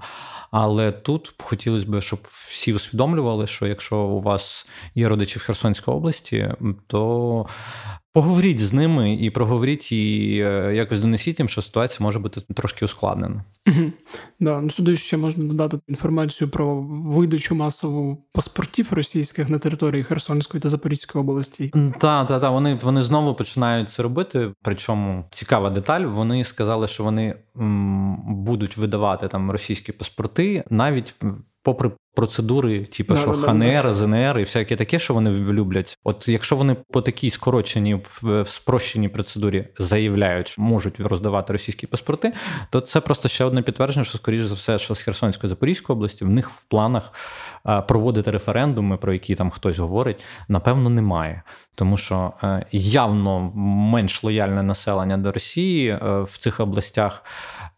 Але 0.51 0.91
тут 0.91 1.33
хотілося 1.37 1.85
б, 1.85 2.01
щоб 2.01 2.19
всі 2.27 2.73
усвідомлювали, 2.73 3.47
що 3.47 3.67
якщо 3.67 3.97
у 3.97 4.21
вас 4.21 4.67
є 4.95 5.07
родичі 5.09 5.39
в 5.39 5.43
Херсонській 5.43 5.91
області, 5.91 6.53
то 6.87 7.45
Поговоріть 8.13 8.59
з 8.59 8.73
ними 8.73 9.15
і 9.15 9.29
проговоріть 9.29 9.91
і 9.91 10.37
е, 10.47 10.75
якось 10.75 10.99
донесіть 10.99 11.39
їм, 11.39 11.49
що 11.49 11.61
ситуація 11.61 12.05
може 12.05 12.19
бути 12.19 12.41
трошки 12.41 12.85
ускладнена. 12.85 13.43
Угу. 13.67 13.91
Да, 14.39 14.61
ну 14.61 14.69
сюди 14.69 14.95
ще 14.97 15.17
можна 15.17 15.43
додати 15.43 15.79
інформацію 15.87 16.49
про 16.49 16.81
видачу 16.81 17.55
масову 17.55 18.25
паспортів 18.33 18.87
російських 18.91 19.49
на 19.49 19.59
території 19.59 20.03
Херсонської 20.03 20.61
та 20.61 20.69
Запорізької 20.69 21.23
області. 21.23 21.71
Так, 21.99 22.27
так, 22.27 22.41
так. 22.41 22.51
Вони 22.51 22.79
вони 22.81 23.01
знову 23.01 23.35
починають 23.35 23.89
це 23.89 24.03
робити. 24.03 24.53
Причому 24.61 25.25
цікава 25.31 25.69
деталь. 25.69 26.01
Вони 26.01 26.43
сказали, 26.43 26.87
що 26.87 27.03
вони 27.03 27.35
м, 27.59 28.17
будуть 28.27 28.77
видавати 28.77 29.27
там 29.27 29.51
російські 29.51 29.91
паспорти 29.91 30.63
навіть 30.69 31.15
попри 31.63 31.91
процедури, 32.15 32.79
типу, 32.85 33.15
що 33.15 33.31
ХНР, 33.31 33.93
ЗНР 33.93 34.39
і 34.39 34.43
всяке 34.43 34.75
таке, 34.75 34.99
що 34.99 35.13
вони 35.13 35.31
люблять. 35.31 35.97
От 36.03 36.27
якщо 36.27 36.55
вони 36.55 36.75
по 36.91 37.01
такій 37.01 37.29
скороченій 37.29 38.01
в 38.21 38.45
спрощеній 38.45 39.09
процедурі 39.09 39.67
заявляють, 39.79 40.47
що 40.47 40.61
можуть 40.61 40.99
роздавати 40.99 41.53
російські 41.53 41.87
паспорти, 41.87 42.33
то 42.69 42.81
це 42.81 43.01
просто 43.01 43.29
ще 43.29 43.45
одне 43.45 43.61
підтвердження, 43.61 44.05
що 44.05 44.17
скоріш 44.17 44.45
за 44.45 44.55
все, 44.55 44.79
що 44.79 44.95
з 44.95 45.01
Херсонської 45.01 45.49
Запорізької 45.49 45.97
області 45.97 46.25
в 46.25 46.29
них 46.29 46.49
в 46.49 46.63
планах 46.63 47.13
проводити 47.87 48.31
референдуми, 48.31 48.97
про 48.97 49.13
які 49.13 49.35
там 49.35 49.49
хтось 49.49 49.79
говорить, 49.79 50.23
напевно, 50.47 50.89
немає. 50.89 51.43
Тому 51.75 51.97
що 51.97 52.33
е, 52.43 52.65
явно 52.71 53.51
менш 53.55 54.23
лояльне 54.23 54.63
населення 54.63 55.17
до 55.17 55.31
Росії 55.31 55.89
е, 55.89 56.21
в 56.21 56.37
цих 56.37 56.59
областях, 56.59 57.23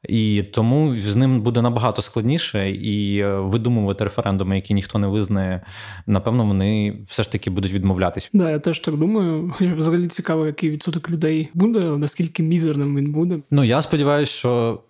і 0.09 0.43
тому 0.43 0.97
з 0.99 1.15
ним 1.15 1.41
буде 1.41 1.61
набагато 1.61 2.01
складніше 2.01 2.71
і 2.71 3.17
е, 3.17 3.35
видумувати 3.35 4.03
референдуми, 4.03 4.55
які 4.55 4.73
ніхто 4.73 4.99
не 4.99 5.07
визнає. 5.07 5.61
Напевно, 6.07 6.45
вони 6.45 6.97
все 7.07 7.23
ж 7.23 7.31
таки 7.31 7.49
будуть 7.49 7.71
відмовлятись. 7.71 8.29
Да, 8.33 8.49
я 8.51 8.59
теж 8.59 8.79
так 8.79 8.97
думаю. 8.97 9.53
Взагалі 9.59 10.07
цікаво, 10.07 10.45
який 10.45 10.69
відсоток 10.69 11.09
людей 11.09 11.49
буде, 11.53 11.79
наскільки 11.79 12.43
мізерним 12.43 12.97
він 12.97 13.11
буде. 13.11 13.39
Ну 13.51 13.63
я 13.63 13.81
сподіваюся, 13.81 14.31
що 14.31 14.81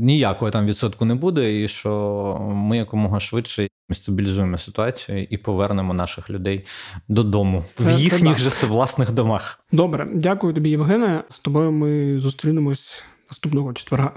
ніякого 0.00 0.50
там 0.50 0.66
відсотку 0.66 1.04
не 1.04 1.14
буде, 1.14 1.62
і 1.62 1.68
що 1.68 2.52
ми 2.54 2.76
якомога 2.76 3.20
швидше 3.20 3.68
стабілізуємо 3.92 4.58
ситуацію 4.58 5.26
і 5.30 5.36
повернемо 5.36 5.94
наших 5.94 6.30
людей 6.30 6.64
додому 7.08 7.64
це, 7.74 7.84
в 7.84 8.00
їхніх 8.00 8.38
же 8.38 8.66
власних 8.66 9.10
домах. 9.10 9.60
Добре, 9.72 10.08
дякую 10.14 10.54
тобі, 10.54 10.70
Євгене. 10.70 11.24
З 11.30 11.38
тобою 11.38 11.72
ми 11.72 12.20
зустрінемось 12.20 13.04
наступного 13.30 13.72
четверга. 13.72 14.12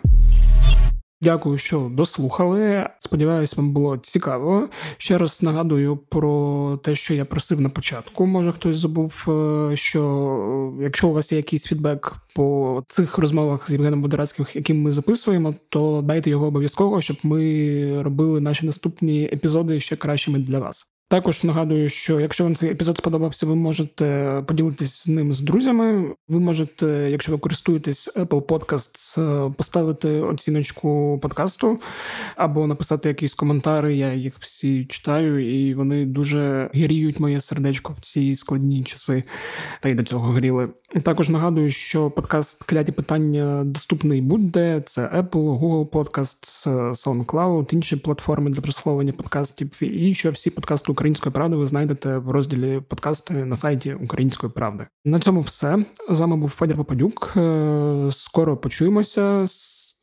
Дякую, 1.21 1.57
що 1.57 1.91
дослухали. 1.93 2.89
Сподіваюсь, 2.99 3.57
вам 3.57 3.73
було 3.73 3.97
цікаво. 3.97 4.69
Ще 4.97 5.17
раз 5.17 5.43
нагадую 5.43 5.97
про 5.97 6.79
те, 6.83 6.95
що 6.95 7.13
я 7.13 7.25
просив 7.25 7.61
на 7.61 7.69
початку. 7.69 8.25
Може 8.25 8.51
хтось 8.51 8.77
забув, 8.77 9.25
е, 9.27 9.75
що 9.75 10.73
якщо 10.81 11.07
у 11.07 11.13
вас 11.13 11.31
є 11.31 11.37
якийсь 11.37 11.65
фідбек 11.65 12.15
по 12.35 12.83
цих 12.87 13.17
розмовах 13.17 13.69
з 13.69 13.73
Євгеном 13.73 14.01
Бодорацьким, 14.01 14.45
які 14.53 14.73
ми 14.73 14.91
записуємо, 14.91 15.55
то 15.69 16.01
дайте 16.05 16.29
його 16.29 16.45
обов'язково, 16.45 17.01
щоб 17.01 17.17
ми 17.23 18.03
робили 18.03 18.41
наші 18.41 18.65
наступні 18.65 19.23
епізоди 19.23 19.79
ще 19.79 19.95
кращими 19.95 20.39
для 20.39 20.59
вас. 20.59 20.87
Також 21.11 21.43
нагадую, 21.43 21.89
що 21.89 22.19
якщо 22.19 22.43
вам 22.43 22.55
цей 22.55 22.71
епізод 22.71 22.97
сподобався, 22.97 23.45
ви 23.45 23.55
можете 23.55 24.43
поділитись 24.47 25.03
з 25.03 25.07
ним 25.07 25.33
з 25.33 25.41
друзями. 25.41 26.15
Ви 26.27 26.39
можете, 26.39 27.07
якщо 27.11 27.31
ви 27.31 27.37
користуєтесь 27.37 28.17
Apple 28.17 28.41
Podcasts, 28.41 29.53
поставити 29.53 30.09
оціночку 30.09 31.19
подкасту 31.21 31.79
або 32.35 32.67
написати 32.67 33.09
якісь 33.09 33.33
коментари. 33.33 33.95
Я 33.95 34.13
їх 34.13 34.37
всі 34.39 34.85
читаю, 34.85 35.55
і 35.55 35.73
вони 35.73 36.05
дуже 36.05 36.69
гріють 36.73 37.19
моє 37.19 37.41
сердечко 37.41 37.93
в 37.93 38.01
ці 38.01 38.35
складні 38.35 38.83
часи, 38.83 39.23
та 39.81 39.89
й 39.89 39.95
до 39.95 40.03
цього 40.03 40.31
гріли. 40.31 40.69
Також 40.99 41.29
нагадую, 41.29 41.69
що 41.69 42.09
подкаст 42.09 42.63
кляті 42.63 42.91
питання 42.91 43.63
доступний 43.65 44.21
будь-де. 44.21 44.81
Це 44.85 45.01
Apple, 45.01 45.59
Google 45.59 45.89
Podcasts, 45.89 46.67
SoundCloud, 46.91 47.73
інші 47.73 47.95
платформи 47.95 48.49
для 48.51 48.61
прословлення 48.61 49.13
подкастів, 49.13 49.83
і 49.83 50.13
що 50.13 50.31
всі 50.31 50.49
подкасти 50.49 50.91
Української 50.91 51.33
правди 51.33 51.55
ви 51.55 51.65
знайдете 51.65 52.17
в 52.17 52.29
розділі 52.31 52.81
подкасти 52.87 53.33
на 53.33 53.55
сайті 53.55 53.93
Української 53.93 54.51
правди. 54.51 54.87
На 55.05 55.19
цьому 55.19 55.41
все 55.41 55.85
з 56.09 56.19
вами 56.19 56.37
був 56.37 56.49
Федір 56.49 56.77
Попадюк. 56.77 57.33
Е, 57.37 58.07
скоро 58.11 58.57
почуємося. 58.57 59.45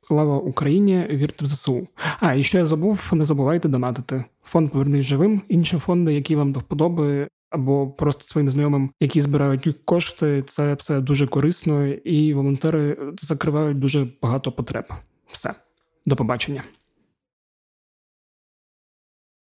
Слава 0.09 0.39
Україні! 0.39 1.07
Вірте 1.11 1.45
в 1.45 1.49
ЗСУ. 1.49 1.89
А 2.21 2.35
і 2.35 2.45
ще 2.45 2.59
я 2.59 2.67
забув, 2.67 3.01
не 3.13 3.25
забувайте 3.25 3.69
донатити. 3.69 4.25
Фонд 4.45 4.71
Повернись 4.71 5.05
живим, 5.05 5.43
інші 5.49 5.79
фонди, 5.79 6.15
які 6.15 6.37
вам 6.37 6.53
до 6.53 6.61
вподоби, 6.61 7.29
або 7.51 7.91
просто 7.91 8.25
своїм 8.25 8.51
знайомим, 8.51 8.91
які 9.01 9.21
збирають 9.21 9.69
кошти. 9.85 10.43
Це 10.47 10.75
все 10.75 11.01
дуже 11.01 11.27
корисно, 11.27 11.87
і 11.87 12.35
волонтери 12.35 12.99
закривають 13.23 13.79
дуже 13.79 14.07
багато 14.23 14.53
потреб. 14.53 14.85
Все, 15.27 15.55
до 16.07 16.17
побачення. 16.17 16.63